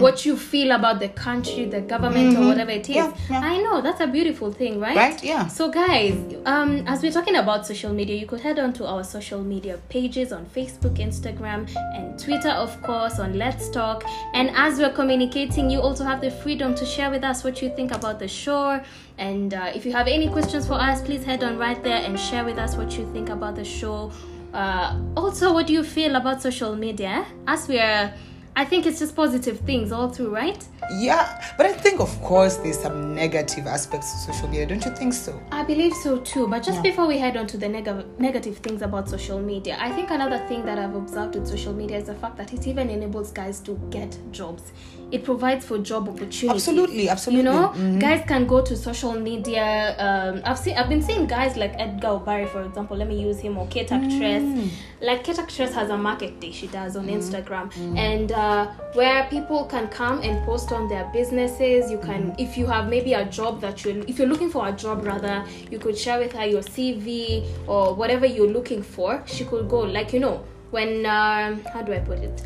what 0.00 0.26
you 0.26 0.36
feel 0.36 0.72
about 0.72 0.98
the 1.00 1.08
country, 1.08 1.66
the 1.66 1.80
government, 1.80 2.36
or 2.36 2.46
whatever 2.46 2.72
it 2.72 2.88
is. 2.90 2.96
Yeah, 2.96 3.12
yeah. 3.30 3.40
I 3.42 3.58
know 3.58 3.80
that's 3.80 4.00
a 4.00 4.06
beautiful 4.06 4.52
thing, 4.52 4.80
right? 4.80 4.96
Right, 4.96 5.22
yeah. 5.22 5.46
So 5.46 5.70
guys, 5.70 6.14
um, 6.44 6.84
as 6.86 7.02
we're 7.02 7.12
talking 7.12 7.36
about 7.36 7.66
social 7.66 7.92
media, 7.92 8.16
you 8.16 8.26
could 8.26 8.40
head 8.40 8.58
on 8.58 8.72
to 8.74 8.86
our 8.86 9.04
social 9.04 9.42
media 9.42 9.78
pages 9.88 10.32
on 10.32 10.46
Facebook, 10.46 10.96
Instagram, 10.98 11.68
and 11.94 12.18
Twitter, 12.18 12.50
of 12.50 12.80
course, 12.82 13.18
on 13.18 13.38
Let's 13.38 13.68
Talk. 13.70 14.04
And 14.34 14.50
as 14.54 14.78
we're 14.78 14.92
communicating, 14.92 15.70
you 15.70 15.80
also 15.80 16.04
have 16.04 16.20
the 16.20 16.30
freedom 16.30 16.74
to 16.74 16.84
share 16.84 17.10
with 17.10 17.22
us 17.24 17.44
what 17.44 17.62
you 17.62 17.70
think 17.74 17.92
about 17.92 18.18
the 18.18 18.28
show. 18.28 18.80
And 19.22 19.54
uh, 19.54 19.70
if 19.72 19.86
you 19.86 19.92
have 19.92 20.08
any 20.08 20.28
questions 20.28 20.66
for 20.66 20.74
us, 20.74 21.00
please 21.00 21.22
head 21.24 21.44
on 21.44 21.56
right 21.56 21.80
there 21.84 22.02
and 22.06 22.18
share 22.18 22.44
with 22.44 22.58
us 22.58 22.74
what 22.76 22.98
you 22.98 23.04
think 23.12 23.28
about 23.28 23.54
the 23.54 23.64
show. 23.64 24.10
Uh, 24.52 24.98
also, 25.16 25.52
what 25.54 25.68
do 25.68 25.72
you 25.72 25.84
feel 25.84 26.16
about 26.16 26.42
social 26.42 26.74
media? 26.74 27.24
As 27.46 27.68
we 27.68 27.78
are, 27.78 28.12
I 28.56 28.64
think 28.64 28.84
it's 28.84 28.98
just 28.98 29.14
positive 29.14 29.60
things 29.60 29.92
all 29.92 30.08
through, 30.08 30.34
right? 30.34 30.62
Yeah, 30.98 31.40
but 31.56 31.66
I 31.66 31.72
think 31.72 32.00
of 32.00 32.10
course 32.20 32.56
there's 32.56 32.80
some 32.80 33.14
negative 33.14 33.66
aspects 33.68 34.12
to 34.12 34.32
social 34.32 34.48
media, 34.48 34.66
don't 34.66 34.84
you 34.84 34.90
think 34.90 35.14
so? 35.14 35.40
I 35.52 35.62
believe 35.62 35.94
so 35.94 36.18
too. 36.18 36.48
But 36.48 36.64
just 36.64 36.78
Yeah. 36.78 36.90
before 36.90 37.06
we 37.06 37.16
head 37.16 37.36
on 37.36 37.46
to 37.46 37.56
the 37.56 37.68
neg- 37.68 38.18
negative 38.18 38.56
things 38.58 38.82
about 38.82 39.08
social 39.08 39.38
media, 39.38 39.76
I 39.80 39.92
think 39.92 40.10
another 40.10 40.40
thing 40.48 40.66
that 40.66 40.78
I've 40.80 40.96
observed 40.96 41.36
with 41.36 41.46
social 41.46 41.72
media 41.72 41.96
is 41.98 42.06
the 42.06 42.14
fact 42.16 42.36
that 42.38 42.52
it 42.52 42.66
even 42.66 42.90
enables 42.90 43.30
guys 43.30 43.60
to 43.60 43.72
get 43.88 44.18
jobs. 44.32 44.64
It 45.12 45.24
provides 45.24 45.64
for 45.66 45.76
job 45.78 46.08
opportunities. 46.08 46.50
Absolutely, 46.50 47.08
absolutely. 47.10 47.44
You 47.44 47.50
know, 47.52 47.68
Mhm. 47.76 48.00
guys 48.00 48.24
can 48.26 48.46
go 48.46 48.62
to 48.62 48.74
social 48.74 49.12
media. 49.12 49.94
Um, 49.98 50.40
I've 50.44 50.58
seen, 50.58 50.74
I've 50.78 50.88
been 50.88 51.02
seeing 51.02 51.26
guys 51.26 51.56
like 51.58 51.74
Edgar 51.78 52.08
Obari, 52.18 52.48
for 52.48 52.62
example. 52.62 52.96
Let 52.96 53.08
me 53.08 53.18
use 53.20 53.38
him 53.38 53.58
or 53.58 53.66
Kate 53.66 53.92
Actress. 53.92 54.42
Mm. 54.42 54.68
Like 55.02 55.22
Kate 55.24 55.38
Actress 55.38 55.74
has 55.74 55.90
a 55.90 55.98
market 55.98 56.40
day 56.40 56.50
she 56.50 56.66
does 56.68 56.96
on 56.96 57.06
Instagram, 57.08 57.70
and 57.96 58.32
uh, 58.32 58.68
where 58.94 59.24
people 59.28 59.64
can 59.64 59.88
come 59.88 60.20
and 60.22 60.42
post 60.46 60.72
on 60.72 60.88
their 60.88 61.04
businesses. 61.12 61.90
You 61.90 61.98
can, 61.98 62.34
if 62.38 62.56
you 62.56 62.64
have 62.66 62.88
maybe 62.88 63.12
a 63.12 63.24
job 63.26 63.60
that 63.60 63.84
you, 63.84 64.02
if 64.08 64.18
you're 64.18 64.28
looking 64.28 64.48
for 64.50 64.66
a 64.68 64.72
job 64.72 65.04
rather, 65.04 65.44
you 65.70 65.78
could 65.78 65.98
share 65.98 66.18
with 66.18 66.32
her 66.32 66.46
your 66.46 66.62
CV 66.62 67.44
or 67.66 67.94
whatever 67.94 68.24
you're 68.26 68.48
looking 68.58 68.82
for. 68.82 69.22
She 69.26 69.44
could 69.44 69.68
go 69.68 69.80
like 69.80 70.12
you 70.14 70.20
know 70.20 70.40
when 70.70 71.04
um, 71.04 71.60
how 71.72 71.82
do 71.82 71.92
I 71.92 71.98
put 71.98 72.18
it 72.20 72.42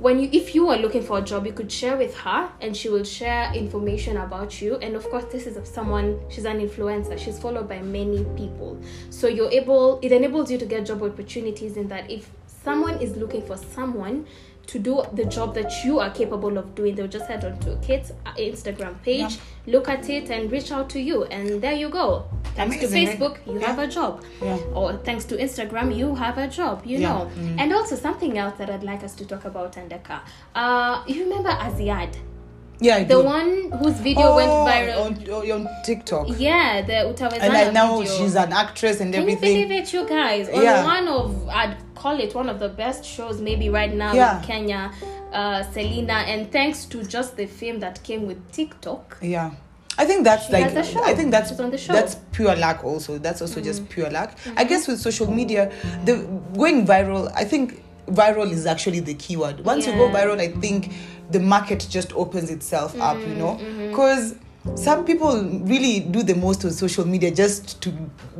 when 0.00 0.18
you 0.18 0.30
if 0.32 0.54
you 0.54 0.66
are 0.70 0.78
looking 0.78 1.02
for 1.02 1.18
a 1.18 1.22
job 1.22 1.44
you 1.44 1.52
could 1.52 1.70
share 1.70 1.94
with 1.94 2.16
her 2.16 2.50
and 2.62 2.74
she 2.74 2.88
will 2.88 3.04
share 3.04 3.52
information 3.52 4.16
about 4.16 4.62
you. 4.62 4.76
And 4.76 4.96
of 4.96 5.04
course 5.10 5.24
this 5.30 5.46
is 5.46 5.58
someone 5.68 6.18
she's 6.30 6.46
an 6.46 6.58
influencer. 6.58 7.18
She's 7.18 7.38
followed 7.38 7.68
by 7.68 7.82
many 7.82 8.24
people. 8.34 8.80
So 9.10 9.28
you're 9.28 9.50
able 9.50 9.98
it 10.00 10.10
enables 10.10 10.50
you 10.50 10.56
to 10.56 10.64
get 10.64 10.86
job 10.86 11.02
opportunities 11.02 11.76
in 11.76 11.88
that 11.88 12.10
if 12.10 12.30
someone 12.64 12.98
is 13.00 13.14
looking 13.16 13.42
for 13.42 13.58
someone 13.58 14.26
to 14.70 14.78
do 14.78 15.02
the 15.18 15.24
job 15.36 15.54
that 15.54 15.70
you 15.84 15.98
are 16.04 16.10
capable 16.10 16.56
of 16.62 16.66
doing 16.74 16.94
they'll 16.94 17.08
just 17.18 17.26
head 17.26 17.44
on 17.44 17.58
to 17.64 17.76
Kate's 17.86 18.10
uh, 18.26 18.32
instagram 18.48 18.94
page 19.02 19.38
look 19.66 19.88
at 19.88 20.08
it 20.08 20.30
and 20.30 20.50
reach 20.52 20.70
out 20.76 20.88
to 20.90 21.00
you 21.00 21.24
and 21.24 21.60
there 21.64 21.72
you 21.82 21.88
go 21.88 22.24
Thanks 22.56 22.76
Amazing, 22.76 23.06
to? 23.06 23.12
Facebook, 23.16 23.34
you 23.46 23.60
Yeah. 23.60 23.66
have 23.68 23.78
a 23.78 23.86
job. 23.86 24.24
Yeah. 24.42 24.56
Or 24.74 24.86
thanks 25.08 25.24
to 25.26 25.36
Instagram, 25.36 25.96
you 25.96 26.08
have 26.16 26.36
a 26.36 26.48
job, 26.48 26.82
you 26.84 26.98
Yeah. 26.98 27.08
know. 27.10 27.30
And 27.58 27.72
also 27.72 27.94
something 27.94 28.36
else 28.36 28.54
that 28.58 28.68
I'd 28.68 28.82
like 28.82 29.04
us 29.04 29.14
to 29.20 29.24
talk 29.24 29.44
about, 29.44 29.72
Andeka. 29.76 30.18
Uh, 30.54 31.00
you 31.06 31.22
remember 31.24 31.50
Azziad? 31.50 32.12
Yeah, 32.80 32.96
I 32.96 33.04
The 33.04 33.14
do. 33.22 33.22
one 33.22 33.70
whose 33.78 33.98
video 34.08 34.34
went 34.34 34.50
Oh, 34.50 34.66
viral. 34.68 35.00
on, 35.06 35.12
on, 35.32 35.50
on 35.66 35.68
TikTok. 35.84 36.26
Yeah, 36.38 36.82
the 36.82 36.98
Utawezana 37.12 37.40
and 37.42 37.74
now 37.74 37.98
video. 38.00 38.12
she's 38.18 38.34
an 38.34 38.52
actress 38.52 39.00
and 39.00 39.14
Can 39.14 39.28
you 39.28 39.36
believe 39.36 39.70
it, 39.70 39.92
you 39.92 40.02
guys? 40.08 40.48
On 40.48 40.62
Yeah. 40.62 40.84
one 40.84 41.06
of, 41.06 41.48
call 42.02 42.16
it 42.26 42.34
one 42.34 42.48
of 42.48 42.58
the 42.64 42.68
best 42.82 43.02
shows 43.04 43.36
maybe 43.48 43.66
right 43.80 43.94
now 44.04 44.12
Yeah. 44.14 44.38
in 44.38 44.44
Kenya, 44.50 44.82
uh, 45.32 45.62
Selina. 45.72 46.18
And 46.32 46.50
thanks 46.56 46.78
to 46.92 46.98
just 47.16 47.36
the 47.36 47.46
fame 47.46 47.78
that 47.80 47.96
came 48.08 48.22
with 48.26 48.38
TikTok, 48.52 49.04
Yeah. 49.36 49.50
I 49.98 50.04
think 50.06 50.24
that's 50.24 50.46
She 50.46 50.52
like 50.54 50.64
has 50.70 50.88
a 50.88 50.92
show. 50.92 51.02
I 51.04 51.14
think 51.14 51.30
that's 51.30 51.50
She's 51.50 51.60
on 51.60 51.70
the 51.70 51.76
show. 51.84 51.92
that's 51.92 52.16
pure 52.32 52.56
luck 52.56 52.78
also. 52.84 53.18
That's 53.18 53.42
also 53.42 53.60
just 53.60 53.80
pure 53.94 54.08
luck. 54.18 54.30
Mm-hmm. 54.30 54.58
I 54.60 54.64
guess 54.64 54.88
with 54.88 54.98
social 54.98 55.30
media, 55.30 55.62
the 56.06 56.14
going 56.56 56.86
viral, 56.86 57.30
I 57.34 57.44
think 57.44 57.82
viral 58.20 58.50
is 58.50 58.64
actually 58.66 59.00
the 59.00 59.14
keyword. 59.14 59.56
Once 59.72 59.86
you 59.86 59.92
go 59.92 60.08
viral, 60.08 60.38
I 60.40 60.48
think 60.64 60.92
the 61.30 61.40
market 61.40 61.86
just 61.90 62.10
opens 62.14 62.48
itself 62.50 62.98
up, 63.00 63.18
you 63.30 63.34
know? 63.42 63.52
Mm-hmm, 63.60 63.94
Cuz 63.94 64.34
some 64.74 65.04
people 65.04 65.42
really 65.64 66.00
do 66.00 66.22
the 66.22 66.34
most 66.34 66.64
on 66.64 66.70
social 66.70 67.06
media 67.06 67.30
just 67.30 67.80
to 67.82 67.92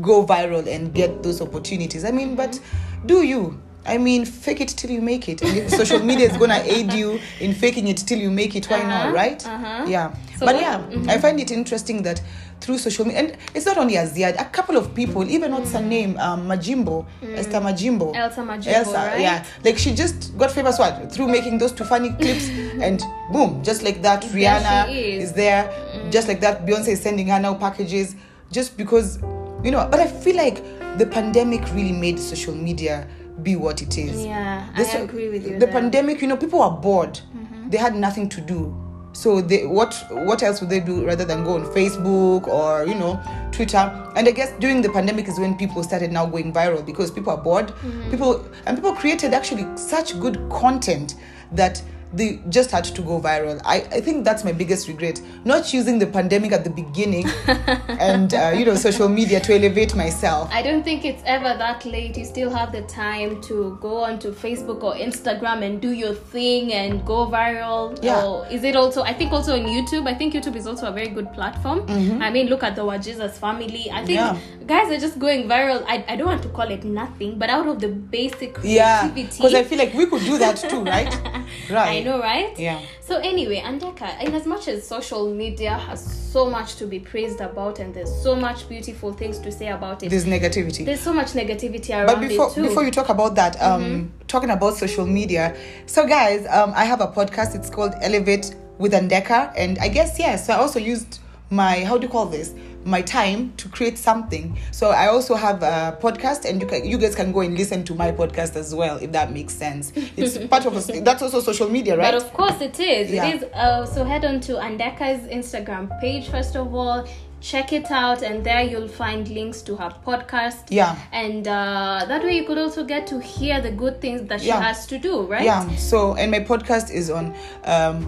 go 0.02 0.24
viral 0.24 0.66
and 0.66 0.92
get 0.94 1.22
those 1.22 1.40
opportunities. 1.40 2.04
I 2.04 2.10
mean, 2.10 2.36
but 2.36 2.50
Mm-hmm. 2.52 3.06
do 3.06 3.22
you? 3.22 3.58
I 3.86 3.96
mean, 3.96 4.26
fake 4.26 4.60
it 4.60 4.68
till 4.68 4.90
you 4.90 5.00
make 5.00 5.26
it. 5.30 5.40
And 5.40 5.56
if 5.56 5.70
social 5.70 6.00
media 6.00 6.28
is 6.30 6.36
gonna 6.36 6.62
aid 6.66 6.92
you 6.92 7.18
in 7.40 7.54
faking 7.54 7.88
it 7.88 7.96
till 7.96 8.18
you 8.18 8.30
make 8.30 8.54
it, 8.54 8.66
why 8.66 8.80
Uh-huh, 8.80 8.88
not, 9.06 9.14
right? 9.14 9.46
uh-huh. 9.46 9.86
Yeah. 9.88 10.12
So 10.38 10.44
but 10.44 10.60
yeah, 10.60 10.82
I 11.08 11.16
find 11.18 11.40
it 11.40 11.50
interesting 11.50 12.02
that 12.02 12.20
through 12.60 12.76
social 12.76 13.06
media, 13.06 13.20
and 13.20 13.36
it's 13.54 13.64
not 13.64 13.78
only 13.78 13.94
Azziad, 13.94 14.38
a 14.38 14.44
couple 14.44 14.76
of 14.76 14.94
people, 14.94 15.24
even 15.30 15.52
what's 15.52 15.72
her 15.72 15.80
name, 15.80 16.18
um, 16.18 16.46
Majimbo, 16.46 17.06
Esther 17.34 17.60
Majimbo. 17.60 18.12
Mm. 18.12 18.16
Elsa 18.16 18.40
Majimbo, 18.42 18.66
Elsa, 18.66 18.92
right? 18.98 19.20
yeah. 19.20 19.44
Like 19.64 19.78
she 19.78 19.94
just 19.94 20.36
got 20.36 20.50
famous 20.50 20.78
what 20.78 21.10
through 21.10 21.28
making 21.28 21.56
those 21.56 21.72
two 21.72 21.84
funny 21.84 22.10
clips, 22.10 22.48
and 22.82 23.02
boom, 23.32 23.64
just 23.64 23.82
like 23.82 24.02
that, 24.02 24.22
Rihanna 24.24 24.92
is. 24.94 25.32
there, 25.32 25.72
just 26.10 26.28
like 26.28 26.40
that, 26.40 26.66
Beyonce 26.66 26.88
is 26.88 27.00
sending 27.00 27.28
her 27.28 27.40
now 27.40 27.54
packages, 27.54 28.16
just 28.50 28.76
because, 28.76 29.18
you 29.62 29.70
know. 29.70 29.86
But 29.90 30.00
I 30.00 30.06
feel 30.06 30.36
like 30.36 30.62
the 30.98 31.06
pandemic 31.06 31.62
really 31.72 31.92
made 31.92 32.18
social 32.18 32.54
media 32.54 33.08
be 33.42 33.56
what 33.56 33.82
it 33.82 33.96
is. 33.96 34.24
Yeah, 34.24 34.68
The 34.76 34.86
I 34.86 35.00
agree 35.02 35.28
with 35.28 35.46
you. 35.46 35.58
The 35.58 35.66
there. 35.66 35.72
pandemic, 35.72 36.20
you 36.20 36.28
know, 36.28 36.36
people 36.36 36.58
were 36.58 36.70
bored. 36.70 37.14
Mm-hmm. 37.14 37.70
They 37.70 37.78
had 37.78 37.94
nothing 37.94 38.28
to 38.30 38.40
do. 38.40 38.76
So 39.12 39.40
they 39.40 39.66
what 39.66 39.92
what 40.10 40.42
else 40.44 40.60
would 40.60 40.70
they 40.70 40.78
do 40.78 41.04
rather 41.04 41.24
than 41.24 41.42
go 41.42 41.54
on 41.54 41.64
Facebook 41.66 42.46
or 42.46 42.86
you 42.86 42.94
know 42.94 43.20
Twitter? 43.50 43.78
And 44.14 44.28
I 44.28 44.30
guess 44.30 44.52
during 44.60 44.82
the 44.82 44.88
pandemic 44.88 45.26
is 45.26 45.38
when 45.38 45.56
people 45.56 45.82
started 45.82 46.12
now 46.12 46.26
going 46.26 46.52
viral 46.52 46.86
because 46.86 47.10
people 47.10 47.32
are 47.32 47.42
bored. 47.42 47.68
Mm-hmm. 47.68 48.10
People 48.10 48.46
and 48.66 48.76
people 48.76 48.94
created 48.94 49.34
actually 49.34 49.66
such 49.76 50.18
good 50.20 50.38
content 50.48 51.16
that 51.50 51.82
they 52.12 52.40
just 52.48 52.70
had 52.70 52.84
to 52.84 53.02
go 53.02 53.20
viral. 53.20 53.60
I, 53.64 53.76
I 53.92 54.00
think 54.00 54.24
that's 54.24 54.44
my 54.44 54.52
biggest 54.52 54.88
regret. 54.88 55.20
Not 55.44 55.72
using 55.72 55.98
the 55.98 56.06
pandemic 56.06 56.52
at 56.52 56.64
the 56.64 56.70
beginning 56.70 57.26
and 57.88 58.34
uh, 58.34 58.52
you 58.56 58.64
know 58.64 58.74
social 58.74 59.08
media 59.08 59.40
to 59.40 59.54
elevate 59.54 59.94
myself. 59.94 60.48
I 60.52 60.62
don't 60.62 60.82
think 60.82 61.04
it's 61.04 61.22
ever 61.24 61.56
that 61.58 61.84
late. 61.84 62.16
You 62.16 62.24
still 62.24 62.50
have 62.50 62.72
the 62.72 62.82
time 62.82 63.40
to 63.42 63.78
go 63.80 63.98
onto 64.04 64.32
Facebook 64.32 64.82
or 64.82 64.94
Instagram 64.94 65.62
and 65.64 65.80
do 65.80 65.92
your 65.92 66.14
thing 66.14 66.72
and 66.72 67.04
go 67.06 67.26
viral. 67.26 67.98
Yeah. 68.02 68.24
Or 68.24 68.46
is 68.48 68.64
it 68.64 68.76
also? 68.76 69.02
I 69.02 69.12
think 69.14 69.32
also 69.32 69.52
on 69.54 69.66
YouTube. 69.66 70.06
I 70.08 70.14
think 70.14 70.34
YouTube 70.34 70.56
is 70.56 70.66
also 70.66 70.86
a 70.88 70.92
very 70.92 71.08
good 71.08 71.32
platform. 71.32 71.84
I 71.88 72.30
mean, 72.30 72.48
look 72.48 72.62
at 72.62 72.76
the 72.76 72.82
Wajesus 72.82 73.38
family. 73.38 73.90
I 73.90 74.04
think 74.04 74.10
Mm-hmm. 74.20 74.60
Yeah. 74.60 74.66
guys 74.66 74.90
are 74.92 74.98
just 75.00 75.18
going 75.18 75.48
viral. 75.48 75.84
I, 75.86 76.04
I 76.08 76.16
don't 76.16 76.26
want 76.26 76.42
to 76.42 76.48
call 76.48 76.68
it 76.70 76.84
nothing, 76.84 77.38
but 77.38 77.48
out 77.48 77.66
of 77.66 77.80
the 77.80 77.88
basic 77.88 78.54
creativity. 78.54 78.74
Yeah, 78.74 79.08
because 79.08 79.54
I 79.54 79.62
feel 79.62 79.78
like 79.78 79.94
we 79.94 80.06
could 80.06 80.22
do 80.24 80.36
that 80.38 80.56
too, 80.56 80.82
right? 80.84 81.08
Right. 81.70 81.99
I 81.99 81.99
know, 82.04 82.18
right? 82.20 82.58
Yeah. 82.58 82.80
So 83.00 83.16
anyway, 83.18 83.60
Andeka, 83.60 84.22
in 84.22 84.34
as 84.34 84.46
much 84.46 84.68
as 84.68 84.86
social 84.86 85.32
media 85.34 85.74
has 85.74 86.00
so 86.32 86.48
much 86.48 86.76
to 86.76 86.86
be 86.86 87.00
praised 87.00 87.40
about 87.40 87.78
and 87.80 87.92
there's 87.94 88.12
so 88.22 88.34
much 88.36 88.68
beautiful 88.68 89.12
things 89.12 89.38
to 89.40 89.50
say 89.50 89.68
about 89.68 90.02
it, 90.02 90.10
There's 90.10 90.24
negativity. 90.26 90.84
there's 90.84 91.00
so 91.00 91.12
much 91.12 91.32
negativity 91.32 91.90
around 91.90 92.06
but 92.06 92.20
before 92.20 92.48
it 92.48 92.54
too. 92.54 92.62
before 92.62 92.84
you 92.84 92.90
talk 92.90 93.08
about 93.08 93.34
that 93.34 93.60
um 93.60 94.12
talking 94.28 94.50
about 94.50 94.74
social 94.76 95.06
media 95.06 95.56
so 95.86 96.06
guys 96.06 96.46
um 96.48 96.72
i 96.76 96.84
have 96.84 97.00
a 97.00 97.08
podcast 97.08 97.54
it's 97.56 97.68
called 97.70 97.94
elevate 98.00 98.54
with 98.78 98.92
andeka 98.92 99.52
and 99.56 99.78
i 99.80 99.88
guess 99.88 100.18
yes 100.18 100.46
so 100.46 100.52
i 100.52 100.56
also 100.56 100.78
used 100.78 101.18
my 101.50 101.84
how 101.84 101.98
do 101.98 102.06
you 102.06 102.12
call 102.12 102.26
this 102.26 102.54
my 102.84 103.02
time 103.02 103.52
to 103.58 103.68
create 103.68 103.98
something 103.98 104.56
so 104.70 104.88
i 104.90 105.06
also 105.06 105.34
have 105.34 105.62
a 105.62 105.98
podcast 106.00 106.48
and 106.48 106.60
you 106.62 106.66
can 106.66 106.84
you 106.84 106.96
guys 106.96 107.14
can 107.14 107.30
go 107.30 107.40
and 107.40 107.56
listen 107.58 107.84
to 107.84 107.94
my 107.94 108.10
podcast 108.10 108.56
as 108.56 108.74
well 108.74 108.96
if 108.98 109.12
that 109.12 109.32
makes 109.32 109.52
sense 109.54 109.92
it's 110.16 110.38
part 110.50 110.64
of 110.64 110.74
a, 110.76 111.00
that's 111.00 111.22
also 111.22 111.40
social 111.40 111.68
media 111.68 111.96
right 111.96 112.12
But 112.12 112.22
of 112.22 112.32
course 112.32 112.60
it 112.60 112.80
is. 112.80 113.10
Yeah. 113.10 113.26
It 113.28 113.34
is. 113.36 113.44
Uh, 113.52 113.84
so 113.84 114.04
head 114.04 114.24
on 114.24 114.40
to 114.40 114.54
Andeka's 114.54 115.26
Instagram 115.28 116.00
page 116.00 116.28
first 116.30 116.56
of 116.56 116.74
all. 116.74 117.06
Check 117.42 117.72
it 117.72 117.90
out, 117.90 118.22
and 118.22 118.44
there 118.44 118.60
you'll 118.62 118.86
find 118.88 119.26
links 119.28 119.62
to 119.62 119.74
her 119.76 119.88
podcast. 120.06 120.64
Yeah. 120.68 120.94
And 121.10 121.48
uh, 121.48 122.04
that 122.06 122.22
way 122.22 122.36
you 122.36 122.44
could 122.44 122.58
also 122.58 122.84
get 122.84 123.06
to 123.06 123.18
hear 123.18 123.62
the 123.62 123.70
good 123.70 123.98
things 124.02 124.28
that 124.28 124.42
she 124.42 124.48
Yeah. 124.48 124.60
has 124.60 124.86
to 124.88 124.98
do, 124.98 125.22
right? 125.22 125.44
Yeah. 125.44 125.66
So, 125.76 126.14
and 126.16 126.30
my 126.30 126.40
podcast 126.40 126.90
is 126.92 127.08
on 127.08 127.34
um, 127.64 128.04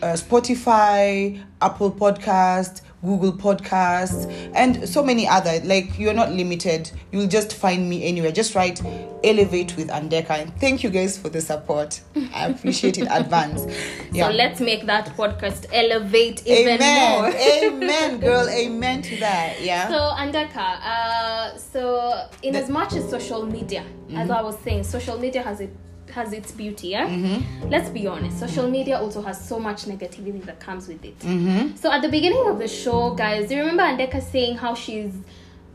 uh, 0.00 0.14
Spotify, 0.14 1.42
Apple 1.60 1.90
Podcast, 1.90 2.82
Google 3.04 3.32
Podcasts, 3.32 4.26
and 4.54 4.88
so 4.88 5.02
many 5.02 5.26
other. 5.26 5.60
Like 5.64 5.98
you're 5.98 6.14
not 6.14 6.32
limited. 6.32 6.90
You'll 7.12 7.28
just 7.28 7.54
find 7.54 7.88
me 7.88 8.04
anywhere. 8.04 8.32
Just 8.32 8.54
write 8.54 8.82
"Elevate 9.24 9.76
with 9.76 9.88
Andeka." 9.88 10.30
And 10.30 10.54
thank 10.60 10.82
you 10.82 10.90
guys 10.90 11.16
for 11.16 11.28
the 11.28 11.40
support. 11.40 12.00
I 12.34 12.46
appreciate 12.48 12.98
it 12.98 13.06
advance. 13.10 13.66
Yeah. 14.12 14.28
So 14.30 14.34
let's 14.36 14.60
make 14.60 14.86
that 14.86 15.06
podcast 15.16 15.66
elevate 15.72 16.46
even 16.46 16.80
Amen. 16.80 17.22
more. 17.22 17.32
Amen, 17.34 18.20
girl. 18.26 18.48
Amen 18.48 19.02
to 19.02 19.16
that. 19.20 19.60
Yeah. 19.62 19.88
So 19.88 19.94
Andeka, 19.94 20.56
uh, 20.82 21.56
so 21.56 22.28
in 22.42 22.56
as 22.56 22.68
much 22.68 22.94
as 22.94 23.08
social 23.08 23.44
media, 23.46 23.84
Mm-hmm. 24.08 24.16
as 24.20 24.30
I 24.30 24.40
was 24.40 24.58
saying, 24.60 24.84
social 24.84 25.18
media 25.18 25.42
has 25.42 25.60
it 25.60 25.68
has 26.10 26.32
its 26.32 26.52
beauty. 26.52 26.88
Yeah. 26.88 27.08
Mm-hmm. 27.08 27.68
Let's 27.68 27.90
be 27.90 28.06
honest. 28.06 28.38
Social 28.38 28.68
media 28.68 28.98
also 28.98 29.22
has 29.22 29.42
so 29.42 29.58
much 29.58 29.84
negativity 29.84 30.44
that 30.44 30.60
comes 30.60 30.88
with 30.88 31.04
it. 31.04 31.18
Mm-hmm. 31.20 31.76
So 31.76 31.90
at 31.92 32.02
the 32.02 32.08
beginning 32.08 32.46
of 32.46 32.58
the 32.58 32.68
show, 32.68 33.14
guys, 33.14 33.48
do 33.48 33.56
you 33.56 33.60
remember 33.60 33.82
Andeka 33.82 34.22
saying 34.22 34.56
how 34.56 34.74
she's 34.74 35.14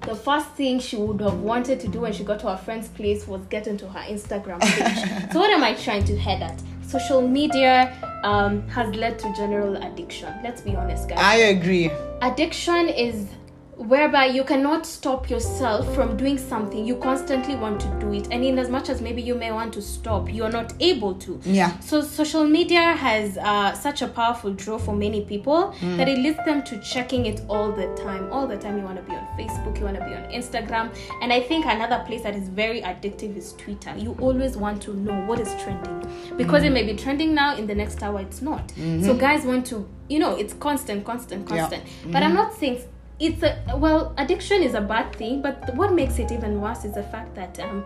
the 0.02 0.16
first 0.16 0.50
thing 0.50 0.80
she 0.80 0.98
would 0.98 1.22
have 1.22 1.40
wanted 1.40 1.80
to 1.80 1.88
do 1.88 2.02
when 2.02 2.14
she 2.14 2.24
got 2.24 2.40
to 2.42 2.50
her 2.50 2.58
friend's 2.58 2.90
place 2.90 3.26
was 3.28 3.42
get 3.46 3.68
into 3.68 3.88
her 3.88 4.00
Instagram 4.00 4.60
page. 4.62 5.32
so 5.32 5.40
what 5.40 5.50
am 5.50 5.64
I 5.64 5.74
trying 5.76 6.04
to 6.06 6.18
head 6.18 6.42
at? 6.42 6.62
Social 6.86 7.26
media 7.26 7.96
um, 8.24 8.68
has 8.68 8.94
led 8.96 9.18
to 9.20 9.34
general 9.34 9.78
addiction. 9.78 10.34
Let's 10.44 10.62
be 10.62 10.76
honest, 10.76 11.10
guys 11.10 11.20
I 11.20 11.36
agree. 11.36 11.90
addiction 12.22 12.90
is 12.90 13.28
whereby 13.78 14.26
you 14.26 14.44
cannot 14.44 14.86
stop 14.86 15.30
yourself 15.30 15.94
from 15.96 16.16
doing 16.16 16.38
something 16.38 16.86
you 16.86 16.96
constantly 16.98 17.56
want 17.56 17.80
to 17.80 17.88
do 18.00 18.14
it. 18.14 18.28
And 18.32 18.44
in 18.44 18.60
as 18.60 18.70
much 18.70 18.90
as 18.90 19.02
maybe 19.02 19.22
you 19.22 19.36
may 19.36 19.52
want 19.52 19.74
to 19.74 19.82
stop 19.82 20.32
you're 20.32 20.52
not 20.52 20.74
able 20.80 21.16
to. 21.16 21.40
Yeah. 21.44 21.80
so 21.80 22.02
social 22.02 22.46
media 22.46 22.94
has 22.94 23.38
uh, 23.38 23.74
such 23.74 24.02
a 24.02 24.08
powerful 24.08 24.54
draw 24.54 24.78
for 24.78 24.96
many 24.96 25.26
people 25.26 25.74
mm. 25.80 25.98
that 25.98 26.08
it 26.08 26.20
leads 26.20 26.38
them 26.46 26.64
to 26.64 26.80
checking 26.82 27.26
it 27.26 27.42
all 27.48 27.72
the 27.72 27.88
time. 27.96 28.32
All 28.32 28.48
the 28.48 28.58
time 28.58 28.78
you 28.78 28.84
want 28.84 28.98
to 28.98 29.04
be 29.04 29.14
on 29.16 29.26
facebook 29.38 29.78
you 29.78 29.86
want 29.86 29.98
to 29.98 30.06
be 30.06 30.14
on 30.14 30.24
instagram. 30.32 30.96
And 31.22 31.34
i 31.34 31.42
think 31.42 31.66
another 31.66 32.04
place 32.06 32.22
that 32.24 32.36
is 32.36 32.50
very 32.50 32.82
addictive 32.82 33.36
is 33.36 33.54
twitter. 33.54 33.96
You 33.98 34.16
always 34.20 34.56
want 34.56 34.82
to 34.84 34.94
know 34.94 35.20
what 35.26 35.40
is 35.40 35.54
trending. 35.62 36.00
Because 36.38 36.64
mm. 36.64 36.68
it 36.68 36.72
may 36.72 36.84
be 36.84 36.96
trending 36.96 37.34
now 37.34 37.58
in 37.58 37.68
the 37.68 37.76
next 37.76 38.04
hour 38.04 38.22
it's 38.22 38.42
not. 38.42 38.70
So 38.72 38.76
mm-hmm. 38.78 39.18
guys 39.18 39.46
want 39.46 39.66
to 39.68 39.88
you 40.10 40.20
know 40.20 40.36
it's 40.36 40.54
constant 40.54 41.06
constant 41.06 41.50
Yeah. 41.50 41.58
constant. 41.58 41.84
But 41.84 42.12
mm-hmm. 42.12 42.24
i'm 42.24 42.34
not 42.34 42.54
saying 42.54 42.82
it's 43.20 43.44
a 43.44 43.78
well 43.78 44.14
addiction 44.18 44.62
is 44.64 44.74
a 44.74 44.82
bad 44.82 45.16
thing 45.16 45.42
but 45.42 45.76
what 45.76 45.94
makes 45.94 46.20
it 46.20 46.32
even 46.32 46.60
worse 46.60 46.84
is 46.84 46.94
the 46.94 47.04
fact 47.04 47.34
that 47.36 47.60
um 47.60 47.86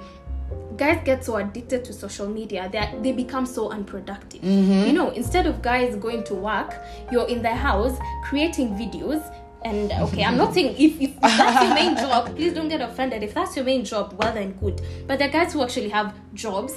guys 0.77 1.01
get 1.03 1.23
so 1.25 1.35
addicted 1.35 1.83
to 1.83 1.91
social 1.91 2.27
media 2.27 2.69
that 2.71 3.03
they 3.03 3.11
become 3.11 3.45
so 3.45 3.69
unproductive. 3.69 4.41
You 4.43 4.93
know 4.93 5.09
instead 5.09 5.45
of 5.45 5.61
guys 5.61 5.95
going 5.95 6.23
to 6.25 6.35
work 6.35 6.73
you're 7.11 7.27
in 7.27 7.41
the 7.41 7.53
house 7.53 7.97
creating 8.23 8.69
videos 8.69 9.21
and 9.65 9.91
okay 9.91 10.23
i'm 10.23 10.37
not 10.37 10.53
saying 10.53 10.75
if, 10.77 11.01
if, 11.01 11.09
if 11.09 11.19
that's 11.21 11.65
your 11.65 11.73
main 11.73 11.97
job 12.03 12.35
please 12.35 12.53
don't 12.53 12.69
get 12.69 12.79
offended. 12.81 13.23
If 13.23 13.33
that's 13.33 13.55
your 13.55 13.65
main 13.65 13.83
job 13.83 14.13
well 14.17 14.33
then 14.33 14.51
good. 14.53 14.81
But 15.07 15.19
the 15.19 15.27
guys 15.27 15.53
who 15.53 15.63
actually 15.63 15.89
have 15.89 16.13
jobs 16.33 16.73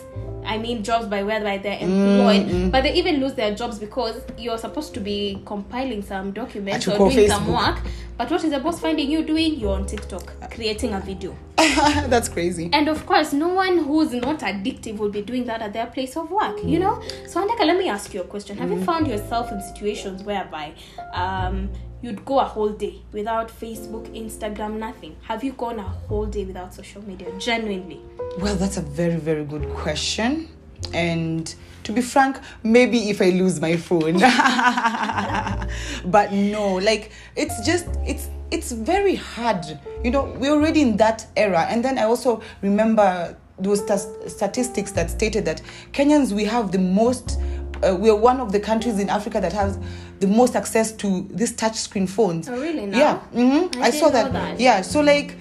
i 0.52 0.58
mean 0.58 0.82
jobs 0.82 1.06
by 1.06 1.22
whereby 1.22 1.56
they're 1.58 1.78
mm, 1.78 1.82
employed 1.82 2.46
mm. 2.46 2.70
but 2.70 2.82
they 2.82 2.92
even 2.94 3.20
lose 3.20 3.34
their 3.34 3.54
jobs 3.54 3.78
because 3.78 4.16
you're 4.36 4.58
supposed 4.58 4.92
to 4.94 5.00
be 5.00 5.40
compiling 5.44 6.02
some 6.02 6.32
documents 6.32 6.86
or 6.88 6.96
doing 7.10 7.28
some 7.28 7.46
work. 7.46 7.78
But 8.16 8.30
what 8.30 8.44
is 8.44 8.50
the 8.50 8.60
boss 8.60 8.80
finding 8.80 9.10
you 9.10 9.22
doing? 9.24 9.58
You're 9.58 9.74
on 9.74 9.86
tiktok 9.86 10.32
creating 10.50 10.92
a 10.92 11.00
video. 11.00 11.34
That's 11.56 12.28
crazy. 12.28 12.70
and 12.72 12.88
of 12.88 13.06
course, 13.06 13.32
no 13.32 13.48
one 13.48 13.78
who's 13.78 14.12
not 14.12 14.40
addictive 14.40 14.98
will 14.98 15.10
be 15.10 15.22
doing 15.22 15.44
that 15.46 15.62
at 15.62 15.72
their 15.72 15.86
place 15.86 16.16
of 16.16 16.30
work, 16.30 16.58
you 16.64 16.78
mm. 16.78 16.80
know? 16.80 17.02
So, 17.26 17.46
Andeka, 17.46 17.64
let 17.66 17.78
me 17.78 17.88
ask 17.88 18.12
you 18.14 18.20
a 18.20 18.24
question. 18.24 18.58
Have 18.58 18.70
you 18.70 18.82
found 18.84 19.06
yourself 19.06 19.52
in 19.52 19.60
situations 19.62 20.22
whereby 20.22 20.74
um, 21.12 21.70
you'd 22.02 22.24
go 22.24 22.40
a 22.40 22.44
whole 22.44 22.70
day 22.70 23.02
without 23.12 23.48
Facebook, 23.48 24.08
Instagram, 24.16 24.78
nothing. 24.78 25.16
Have 25.22 25.44
you 25.44 25.52
gone 25.52 25.78
a 25.78 25.82
whole 25.82 26.26
day 26.26 26.44
without 26.44 26.74
social 26.74 27.02
media? 27.02 27.30
Genuinely. 27.38 28.00
Well, 28.38 28.56
that's 28.56 28.76
a 28.76 28.82
very, 28.82 29.16
very 29.16 29.44
good 29.44 29.68
question. 29.70 30.48
And 30.94 31.54
to 31.84 31.92
be 31.92 32.00
frank, 32.00 32.38
maybe 32.62 33.10
if 33.10 33.20
I 33.20 33.30
lose 33.30 33.60
my 33.60 33.76
phone. 33.76 34.18
but 36.10 36.32
no, 36.32 36.74
like 36.76 37.12
it's 37.36 37.64
just 37.66 37.86
it's 38.06 38.28
it's 38.50 38.72
very 38.72 39.14
hard. 39.14 39.64
You 40.02 40.10
know, 40.10 40.24
we're 40.38 40.52
already 40.52 40.82
in 40.82 40.96
that 40.96 41.26
era. 41.36 41.66
And 41.68 41.84
then 41.84 41.98
I 41.98 42.04
also 42.04 42.42
remember 42.62 43.36
those 43.58 43.80
stas- 43.80 44.08
statistics 44.26 44.92
that 44.92 45.10
stated 45.10 45.44
that 45.44 45.60
Kenyans 45.92 46.32
we 46.32 46.44
have 46.44 46.72
the 46.72 46.78
most 46.78 47.38
uh, 47.82 47.96
we're 47.96 48.14
one 48.14 48.40
of 48.40 48.52
the 48.52 48.60
countries 48.60 48.98
in 48.98 49.08
Africa 49.08 49.40
that 49.40 49.52
has 49.52 49.78
the 50.20 50.26
most 50.26 50.54
access 50.56 50.92
to 50.92 51.26
these 51.30 51.52
touchscreen 51.52 52.08
phones. 52.08 52.48
Oh, 52.48 52.60
really? 52.60 52.86
Now? 52.86 52.98
Yeah. 52.98 53.18
hmm 53.18 53.80
I 53.82 53.86
I, 53.86 53.90
saw 53.90 54.10
that. 54.10 54.32
that. 54.32 54.60
Yeah. 54.60 54.82
So 54.82 55.00
like 55.00 55.36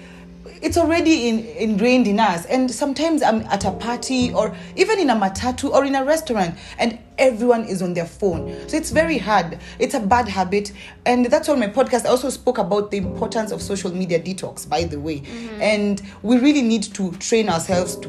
it's 0.62 0.76
already 0.76 1.28
in, 1.28 1.44
ingrained 1.56 2.06
in 2.06 2.20
us 2.20 2.44
and 2.46 2.70
sometimes 2.70 3.22
i'm 3.22 3.40
at 3.42 3.64
a 3.64 3.70
party 3.72 4.32
or 4.34 4.54
even 4.76 4.98
in 4.98 5.08
a 5.10 5.14
matatu 5.14 5.70
or 5.70 5.84
in 5.84 5.94
a 5.94 6.04
restaurant 6.04 6.54
and 6.78 6.98
everyone 7.18 7.64
is 7.64 7.82
on 7.82 7.94
their 7.94 8.04
phone 8.04 8.54
so 8.68 8.76
it's 8.76 8.90
very 8.90 9.16
hard 9.18 9.58
it's 9.78 9.94
a 9.94 10.00
bad 10.00 10.28
habit 10.28 10.72
and 11.06 11.26
that's 11.26 11.48
on 11.48 11.58
my 11.58 11.66
podcast 11.66 12.04
i 12.04 12.08
also 12.08 12.28
spoke 12.28 12.58
about 12.58 12.90
the 12.90 12.96
importance 12.98 13.52
of 13.52 13.62
social 13.62 13.90
media 13.90 14.18
detox 14.20 14.68
by 14.68 14.84
the 14.84 14.98
way 14.98 15.22
and 15.60 16.02
we 16.22 16.38
really 16.38 16.62
need 16.62 16.82
to 16.82 17.10
train 17.12 17.48
ourselves 17.48 17.96
to 17.96 18.08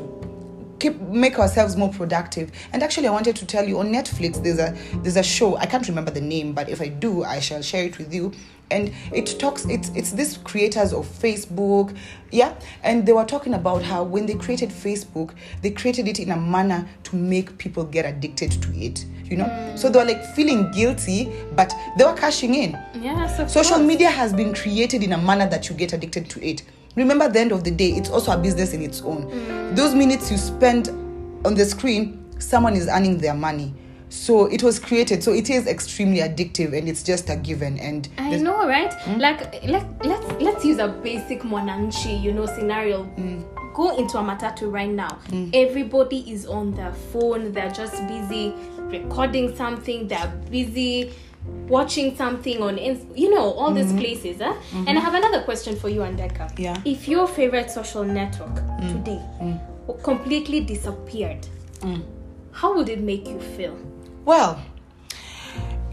keep 0.82 1.00
make 1.00 1.38
ourselves 1.38 1.78
more 1.78 1.90
productive. 1.90 2.52
And 2.74 2.82
actually 2.82 3.08
i 3.08 3.12
wanted 3.12 3.36
to 3.36 3.46
tell 3.46 3.68
you 3.68 3.80
on 3.80 3.92
netflix 3.92 4.42
there's 4.44 4.60
a 4.60 4.76
there's 5.04 5.16
a 5.18 5.24
show 5.24 5.56
i 5.58 5.66
can't 5.66 5.88
remember 5.88 6.12
the 6.12 6.22
name 6.22 6.54
but 6.54 6.70
if 6.70 6.82
i 6.82 6.88
do 6.88 7.24
i 7.24 7.40
shall 7.40 7.62
share 7.62 7.86
it 7.86 7.98
with 7.98 8.14
you. 8.14 8.32
And 8.72 8.94
it 9.12 9.38
talks 9.38 9.66
it's 9.66 9.90
it's 9.90 10.12
this 10.12 10.38
creators 10.38 10.94
of 10.94 11.06
facebook 11.06 11.96
yeah? 12.32 12.54
And 12.84 13.06
they 13.06 13.12
were 13.12 13.26
talking 13.26 13.54
about 13.54 13.84
how 13.84 14.04
when 14.04 14.26
they 14.26 14.36
created 14.36 14.70
facebook 14.70 15.36
they 15.62 15.72
created 15.72 16.08
it 16.08 16.20
in 16.20 16.32
a 16.32 16.38
manner 16.38 16.88
to 17.04 17.16
make 17.18 17.58
people 17.58 17.84
get 17.84 18.06
addicted 18.06 18.52
to 18.64 18.70
it 18.74 19.06
you 19.26 19.36
know? 19.38 19.46
Mm. 19.46 19.78
So 19.78 19.90
they 19.90 20.00
were 20.00 20.06
like 20.06 20.24
feeling 20.36 20.72
guilty 20.72 21.32
but 21.54 21.74
they 21.98 22.06
were 22.06 22.14
cashing 22.14 22.56
in. 22.56 22.72
Yes, 23.02 23.54
social 23.54 23.76
course. 23.76 23.88
media 23.88 24.10
has 24.10 24.32
been 24.34 24.54
created 24.54 25.04
in 25.04 25.12
a 25.14 25.18
manner 25.18 25.50
that 25.50 25.70
you 25.70 25.76
get 25.76 25.92
addicted 25.92 26.30
to 26.30 26.42
it 26.42 26.64
remember 26.96 27.26
at 27.26 27.34
the 27.34 27.40
end 27.40 27.52
of 27.52 27.64
the 27.64 27.72
day 27.72 27.90
it's 27.90 28.10
also 28.10 28.32
a 28.32 28.38
business 28.38 28.74
in 28.74 28.82
its 28.82 29.02
own 29.02 29.30
mm. 29.30 29.76
those 29.76 29.94
minutes 29.96 30.32
you 30.32 30.38
spend 30.38 30.90
on 31.46 31.56
the 31.56 31.66
screen 31.66 32.26
someone 32.40 32.76
is 32.76 32.88
earning 32.88 33.18
their 33.18 33.34
money 33.34 33.74
so 34.10 34.48
it 34.48 34.62
was 34.62 34.78
created 34.78 35.24
so 35.24 35.32
it 35.32 35.50
is 35.50 35.68
extremely 35.68 36.20
addictive 36.20 36.78
and 36.78 36.90
it's 36.90 37.02
just 37.02 37.30
a 37.30 37.36
given 37.38 37.80
and 37.80 38.10
I 38.18 38.36
know, 38.38 38.68
right? 38.68 38.94
Hmm? 38.94 39.20
Like, 39.20 39.64
let 39.64 40.06
let's 40.06 40.42
let's 40.42 40.66
use 40.66 40.80
a 40.80 40.88
basic 40.88 41.42
mwananchi, 41.42 42.22
you 42.22 42.34
know, 42.34 42.46
scenario. 42.46 43.04
Hmm. 43.04 43.42
Go 43.74 43.96
into 43.98 44.18
a 44.18 44.22
matatu 44.22 44.72
right 44.72 44.90
now. 44.90 45.16
Hmm. 45.30 45.50
Everybody 45.54 46.30
is 46.32 46.46
on 46.46 46.74
their 46.74 46.92
phone. 46.92 47.54
They're 47.54 47.72
just 47.72 48.06
busy 48.08 48.54
recording 48.78 49.56
something. 49.56 50.08
They're 50.08 50.34
busy 50.50 51.14
watching 51.46 52.16
something 52.18 52.62
on, 52.62 52.78
you 53.16 53.30
know, 53.34 53.52
all 53.54 53.72
these 53.74 53.94
places. 53.94 54.42
Eh? 54.42 54.54
And 54.88 54.98
I 54.98 55.02
have 55.02 55.14
another 55.14 55.42
question 55.44 55.76
for 55.76 55.90
you, 55.90 56.02
Andeka. 56.02 56.60
Yeah. 56.60 56.78
If 56.86 57.08
your 57.08 57.28
favorite 57.28 57.70
social 57.72 58.04
network 58.04 58.56
today 58.80 59.22
completely 60.04 60.62
disappeared, 60.62 61.48
how 62.52 62.76
would 62.76 62.90
it 62.90 63.00
make 63.00 63.28
you 63.28 63.40
feel? 63.40 63.76
well 64.26 64.56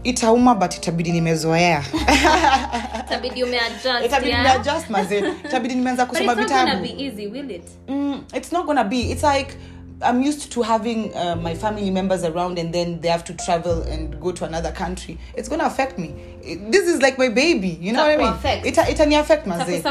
itauma 0.03 0.55
but 0.55 0.75
itabidi 0.77 1.11
nimezoea 1.11 1.83
Itabidi 3.05 3.43
umeadjust, 3.43 4.89
mazee 4.89 5.23
itabidi 5.45 5.75
nimeanza 5.75 6.05
kusoma 6.09 6.31
it's 6.31 6.51
not 6.51 6.65
gonna 6.67 6.81
be 6.81 7.03
easy, 7.05 7.27
will 7.27 7.51
it? 7.51 7.63
mm, 7.87 8.21
it's 8.33 8.51
not 8.51 8.65
gonna 8.65 8.83
be 8.83 8.99
it's 9.11 9.23
like 9.23 9.53
i'm 10.01 10.21
used 10.23 10.51
to 10.51 10.61
having 10.61 11.13
uh, 11.15 11.35
my 11.35 11.53
family 11.53 11.89
members 11.89 12.23
around 12.23 12.57
and 12.57 12.73
then 12.73 12.99
they 13.01 13.07
have 13.09 13.23
to 13.23 13.33
travel 13.33 13.81
and 13.83 14.19
go 14.21 14.31
to 14.31 14.45
another 14.45 14.71
country 14.71 15.17
it's 15.35 15.49
gonna 15.49 15.65
affect 15.65 15.97
me 15.99 16.13
It- 16.41 16.71
this 16.71 16.87
is 16.87 17.01
like 17.01 17.17
my 17.17 17.27
baby 17.29 17.67
you 17.81 17.91
know 17.93 18.03
what 18.07 18.11
i 18.11 18.17
mean 18.17 18.27
Itakuaffect. 18.33 18.65
Ita, 18.65 18.81
itani 18.91 19.19
affect 19.19 19.45
maze 19.45 19.83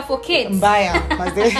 mbaya 0.50 0.94
maze 1.18 1.54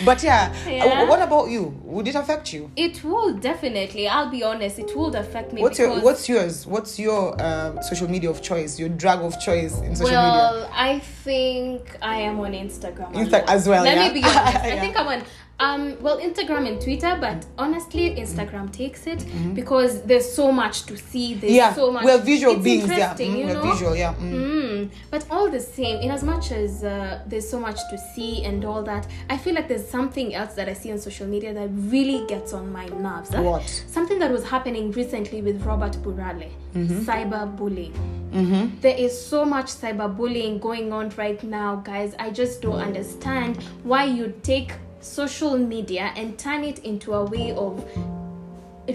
but 0.04 0.22
yeah, 0.22 0.52
Yeah. 0.68 0.84
Uh, 0.84 1.06
what 1.06 1.20
about 1.22 1.48
you 1.48 1.74
would 1.84 2.06
it 2.08 2.14
affect 2.14 2.52
you 2.52 2.70
It 2.76 3.02
will 3.04 3.32
definitely. 3.34 4.08
I'll 4.08 4.30
be 4.30 4.42
honest. 4.44 4.78
It 4.78 4.94
will 4.96 5.14
affect 5.16 5.52
me. 5.52 5.62
what's 5.62 5.78
your 5.78 6.00
what's 6.00 6.28
yours 6.28 6.66
what's 6.66 6.98
your 6.98 7.34
uh, 7.40 7.80
social 7.82 8.08
media 8.10 8.30
of 8.30 8.42
choice 8.42 8.78
your 8.78 8.88
drug 8.90 9.22
of 9.22 9.38
choice 9.40 9.74
in 9.80 9.96
social 9.96 10.12
well, 10.14 10.26
media 10.54 10.60
Well, 10.62 10.70
I 10.74 10.98
think 11.24 11.96
I 12.02 12.16
am 12.28 12.40
on 12.40 12.52
Instagram. 12.52 13.12
Insta- 13.14 13.44
as 13.48 13.68
well, 13.68 13.84
Let 13.84 13.96
yeah. 13.96 14.08
me 14.08 14.20
be 14.20 14.22
honest. 14.26 14.56
I 14.64 14.68
Yeah. 14.74 14.80
think 14.80 14.98
I'm 15.00 15.06
on. 15.08 15.22
Um, 15.58 15.96
well, 16.02 16.20
Instagram 16.20 16.68
and 16.68 16.78
Twitter, 16.80 17.16
but 17.18 17.46
honestly, 17.56 18.14
Instagram 18.16 18.70
takes 18.70 19.06
it 19.06 19.24
because 19.54 20.02
there's 20.02 20.30
so 20.30 20.52
much 20.52 20.84
to 20.84 20.96
see. 20.98 21.32
There's 21.34 21.46
Mm-hmm. 21.52 21.54
yeah 21.54 21.72
so 21.74 21.90
much. 21.90 22.04
we're 22.04 22.18
visual 22.18 22.54
it's 22.56 22.64
beings 22.64 22.88
yeah 22.90 23.14
Mm, 23.14 23.38
you 23.38 23.46
we're 23.46 23.54
know? 23.54 23.72
visual 23.72 23.96
yeah 23.96 24.14
mm. 24.14 24.32
Mm, 24.32 24.90
but 25.10 25.24
all 25.30 25.48
the 25.50 25.60
same, 25.60 25.96
in 26.02 26.10
as 26.10 26.22
much 26.22 26.52
as 26.52 26.84
uh, 26.84 27.22
there's 27.26 27.48
so 27.48 27.58
much 27.58 27.78
to 27.90 27.96
see 28.14 28.44
and 28.44 28.64
all 28.66 28.82
that, 28.82 29.06
I 29.30 29.38
feel 29.38 29.54
like 29.54 29.66
there's 29.68 29.88
something 29.88 30.34
else 30.34 30.52
that 30.54 30.68
I 30.68 30.74
see 30.74 30.92
on 30.92 30.98
social 30.98 31.26
media 31.26 31.54
that 31.54 31.70
really 31.72 32.26
gets 32.26 32.52
on 32.52 32.70
my 32.70 32.84
nerves. 32.86 33.30
huh? 33.32 33.40
What? 33.42 33.62
Something 33.86 34.18
that 34.18 34.30
was 34.30 34.44
happening 34.44 34.90
recently 34.92 35.40
with 35.40 35.62
Robert 35.64 35.92
Burale, 36.02 36.50
Mm-hmm. 36.74 37.04
cyberbullying. 37.08 38.80
There 38.82 38.94
is 38.96 39.18
so 39.18 39.46
much 39.46 39.66
cyberbullying 39.68 40.60
going 40.60 40.92
on 40.92 41.08
right 41.16 41.42
now, 41.42 41.76
guys. 41.76 42.14
I 42.18 42.28
just 42.30 42.60
don't 42.60 42.78
understand 42.80 43.62
why 43.82 44.04
you 44.04 44.34
take 44.42 44.72
social 45.00 45.56
media 45.58 46.12
and 46.16 46.38
turn 46.38 46.64
it 46.64 46.78
into 46.80 47.12
a 47.14 47.24
way 47.24 47.52
of 47.52 47.84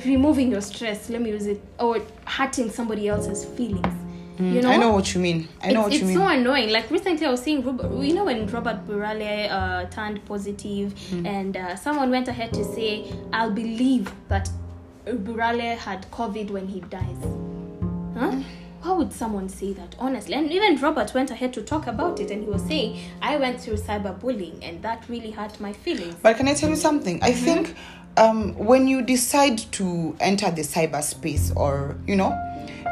removing 0.06 0.52
your 0.52 0.62
stress. 0.62 1.10
Let 1.10 1.22
me 1.22 1.30
use 1.32 1.46
it, 1.48 1.62
or 1.80 2.02
hurting 2.26 2.70
somebody 2.70 3.08
else's 3.08 3.46
feelings. 3.46 3.96
you 4.40 4.62
know, 4.62 4.72
i 4.72 4.78
know 4.78 4.92
what 4.98 5.14
you 5.14 5.20
mean 5.22 5.48
i 5.62 5.72
know 5.72 5.82
it's, 5.82 5.84
what 5.84 5.92
you 5.94 5.98
it's 6.00 6.08
mean 6.08 6.18
so 6.18 6.28
annoying. 6.28 6.70
Like 6.72 6.90
recently, 6.90 7.26
I 7.28 7.30
was 7.30 7.42
seeing, 7.44 7.62
Robert, 7.64 7.92
you 8.04 8.14
know, 8.16 8.24
when 8.26 8.48
Robert 8.48 8.88
Burale 8.88 9.52
uh, 9.52 9.86
turned 9.96 10.24
positive, 10.26 10.94
Hmm. 11.10 11.26
and 11.28 11.58
uh, 11.58 11.76
someone 11.76 12.10
went 12.10 12.28
ahead 12.28 12.52
to 12.54 12.64
say, 12.76 12.92
"I'll 13.34 13.52
believe 13.52 14.12
that 14.30 14.50
Burale 15.06 15.78
had 15.78 16.10
COVID 16.12 16.50
when 16.50 16.68
he 16.68 16.80
dies." 16.98 17.22
Huh? 18.18 18.32
Hmm. 18.32 18.42
Why 18.82 18.94
would 18.94 19.13
someone 19.13 19.48
say 19.48 19.74
that? 19.74 19.96
Honestly, 20.00 20.34
and 20.34 20.52
even 20.52 20.76
Robert 20.78 21.13
went 21.13 21.30
ahead 21.30 21.54
to 21.54 21.62
talk 21.62 21.86
about 21.86 22.20
it, 22.20 22.32
and 22.32 22.44
he 22.44 22.50
was 22.50 22.63
saying, 22.63 23.00
"I 23.22 23.38
went 23.38 23.62
through 23.62 23.76
cyberbullying, 23.76 24.58
and 24.63 24.82
that 24.82 25.08
really 25.08 25.30
hurt 25.30 25.60
my 25.60 25.72
feelings." 25.72 26.15
But 26.24 26.38
can 26.38 26.48
I 26.48 26.56
tell 26.56 26.70
you 26.70 26.76
something? 26.76 27.22
I 27.22 27.32
think 27.32 27.76
um, 28.17 28.56
when 28.58 28.88
you 28.88 29.04
decide 29.04 29.60
to 29.74 30.15
enter 30.20 30.50
the 30.50 30.63
cyberspace, 30.63 31.56
or 31.56 31.96
you 32.08 32.15
know, 32.15 32.36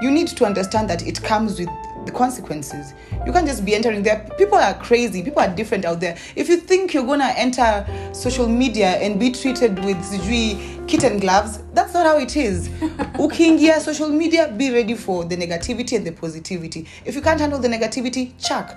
you 0.01 0.11
need 0.11 0.27
to 0.27 0.45
understand 0.45 0.89
that 0.91 1.07
it 1.07 1.23
comes 1.23 1.59
with 1.59 1.69
the 2.05 2.11
consequences. 2.11 2.93
You 3.25 3.31
can't 3.31 3.47
just 3.47 3.65
be 3.65 3.75
entering 3.75 4.03
there. 4.03 4.27
People 4.37 4.57
are 4.57 4.73
crazy. 4.75 5.23
People 5.23 5.41
are 5.41 5.53
different 5.53 5.85
out 5.85 5.99
there. 5.99 6.17
If 6.35 6.49
you 6.49 6.57
think 6.57 6.93
you're 6.93 7.05
gonna 7.05 7.33
enter 7.35 7.85
social 8.13 8.47
media 8.47 8.91
and 8.97 9.19
be 9.19 9.31
treated 9.31 9.83
with 9.83 9.97
sijui 9.97 10.87
kitten 10.87 11.19
gloves, 11.19 11.63
that's 11.73 11.93
not 11.93 12.05
how 12.05 12.17
it 12.17 12.35
is. 12.35 12.69
Ukiingia 13.19 13.79
social 13.79 14.09
media, 14.09 14.51
be 14.57 14.71
ready 14.71 14.95
for 14.95 15.25
the 15.25 15.37
negativity 15.37 15.95
and 15.97 16.05
the 16.05 16.11
positivity. 16.11 16.87
If 17.05 17.15
you 17.15 17.21
can't 17.21 17.39
handle 17.39 17.59
the 17.59 17.67
negativity, 17.67 18.33
chuck. 18.43 18.75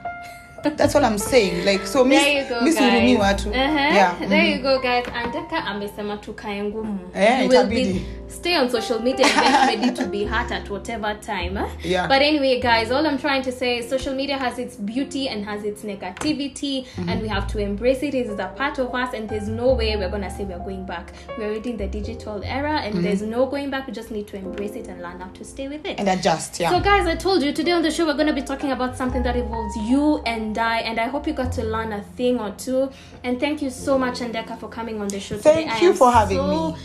That's 0.63 0.95
all 0.97 1.05
I'm 1.05 1.19
saying. 1.19 1.65
Like 1.65 1.87
so, 1.87 2.05
miss, 2.05 2.23
There 2.23 2.43
you 2.43 2.49
go, 2.49 2.61
miss 2.61 2.79
hurumi 2.79 3.17
guys. 3.17 3.23
watu. 3.23 3.49
Uh-huh. 3.51 3.95
Yeah. 3.95 4.15
There 4.29 4.45
you 4.45 4.59
go, 4.63 4.79
guys. 4.81 5.05
Andeka 5.15 5.65
amesema 5.67 6.17
tukae 6.17 6.63
ngumu. 6.63 6.99
Eh, 7.15 7.43
you 7.43 7.49
will 7.49 7.67
be 7.67 8.03
stay 8.29 8.57
on 8.57 8.71
social 8.71 8.99
media 9.01 9.27
and 9.27 9.43
get 9.43 9.67
ready 9.81 9.91
to 9.97 10.07
be 10.07 10.25
hurt 10.25 10.51
at 10.53 10.71
whatever 10.71 11.15
time. 11.21 11.57
eh? 11.59 11.69
Yeah. 11.85 12.09
But 12.09 12.23
anyway, 12.23 12.61
guys, 12.61 12.91
all 12.91 13.07
I'm 13.07 13.19
trying 13.19 13.43
to 13.43 13.53
say 13.53 13.79
is 13.79 13.91
social 13.91 14.15
media 14.15 14.39
has 14.39 14.59
its 14.59 14.77
beauty 14.77 15.29
and 15.29 15.45
has 15.45 15.65
its 15.65 15.83
negativity, 15.85 16.87
Mm-hmm. 16.87 17.09
and 17.09 17.23
we 17.23 17.29
have 17.29 17.47
to 17.49 17.59
embrace 17.59 18.03
it. 18.03 18.15
It 18.15 18.27
is 18.27 18.39
a 18.39 18.47
part 18.57 18.79
of 18.79 18.95
us, 18.95 19.15
and 19.15 19.29
there's 19.29 19.49
no 19.49 19.75
way 19.75 19.97
we're 19.97 20.11
gonna 20.11 20.31
say 20.31 20.45
we're 20.45 20.59
going 20.65 20.85
back. 20.87 21.13
We're 21.39 21.49
already 21.51 21.71
in 21.71 21.77
the 21.77 21.87
digital 21.87 22.43
era, 22.45 22.81
and 22.81 22.95
Mm-hmm. 22.95 23.03
there's 23.03 23.23
no 23.23 23.47
going 23.47 23.71
back. 23.71 23.87
We 23.87 23.93
just 23.93 24.11
need 24.11 24.27
to 24.29 24.37
embrace 24.37 24.73
it 24.77 24.89
and 24.89 25.01
learn 25.03 25.21
how 25.21 25.29
to 25.29 25.45
stay 25.45 25.69
with 25.69 25.85
it. 25.87 25.99
and 25.99 26.09
adjust. 26.09 26.61
Yeah. 26.61 26.71
So, 26.71 26.81
guys, 26.81 27.07
I 27.07 27.15
told 27.17 27.43
you 27.43 27.53
today 27.53 27.73
on 27.73 27.83
the 27.83 27.91
show 27.91 28.07
we're 28.07 28.15
going 28.15 28.27
to 28.27 28.33
be 28.33 28.43
talking 28.43 28.73
about 28.73 28.97
something 28.97 29.23
that 29.23 29.37
involves 29.37 29.77
you 29.77 30.19
and 30.27 30.52
I, 30.59 30.79
and 30.81 30.99
I 31.01 31.07
hope 31.09 31.27
you 31.27 31.33
got 31.33 31.53
to 31.53 31.65
learn 31.65 31.93
a 31.93 32.03
thing 32.03 32.39
or 32.41 32.51
two. 32.53 32.91
And 33.25 33.39
thank 33.41 33.63
you 33.63 33.71
so 33.71 33.99
much, 33.99 34.21
Andeka, 34.21 34.59
for 34.59 34.69
coming 34.69 35.01
on 35.01 35.09
the 35.09 35.21
show 35.21 35.37
today. 35.37 35.53
Thank 35.55 35.71
I 35.73 35.81
you 35.81 35.91
am 35.91 35.95
for 35.97 36.11
having 36.13 36.39
so- 36.39 36.73
me. 36.73 36.79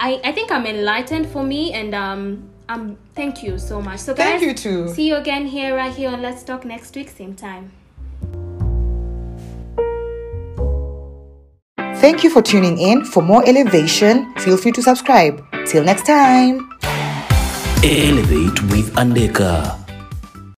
I, 0.00 0.20
I 0.22 0.30
think 0.30 0.52
I'm 0.52 0.64
enlightened 0.64 1.26
for 1.28 1.42
me, 1.42 1.72
and 1.72 1.92
um, 1.92 2.48
um, 2.68 2.96
thank 3.16 3.42
you 3.42 3.58
so 3.58 3.82
much. 3.82 3.98
So, 3.98 4.14
Thank 4.14 4.40
guys, 4.40 4.48
you 4.48 4.54
too. 4.54 4.94
See 4.94 5.08
you 5.08 5.16
again 5.16 5.44
here, 5.46 5.74
right 5.74 5.92
here 5.92 6.08
on 6.10 6.22
Let's 6.22 6.44
Talk 6.44 6.64
next 6.64 6.94
week, 6.94 7.08
same 7.08 7.34
time. 7.34 7.72
Thank 12.00 12.22
you 12.22 12.30
for 12.30 12.42
tuning 12.42 12.78
in. 12.78 13.04
For 13.04 13.22
more 13.24 13.42
elevation, 13.48 14.32
feel 14.36 14.56
free 14.56 14.70
to 14.72 14.82
subscribe. 14.82 15.44
Till 15.66 15.82
next 15.82 16.06
time. 16.06 16.70
Elevate 17.82 18.62
with 18.70 18.94
Andeka. 18.94 19.77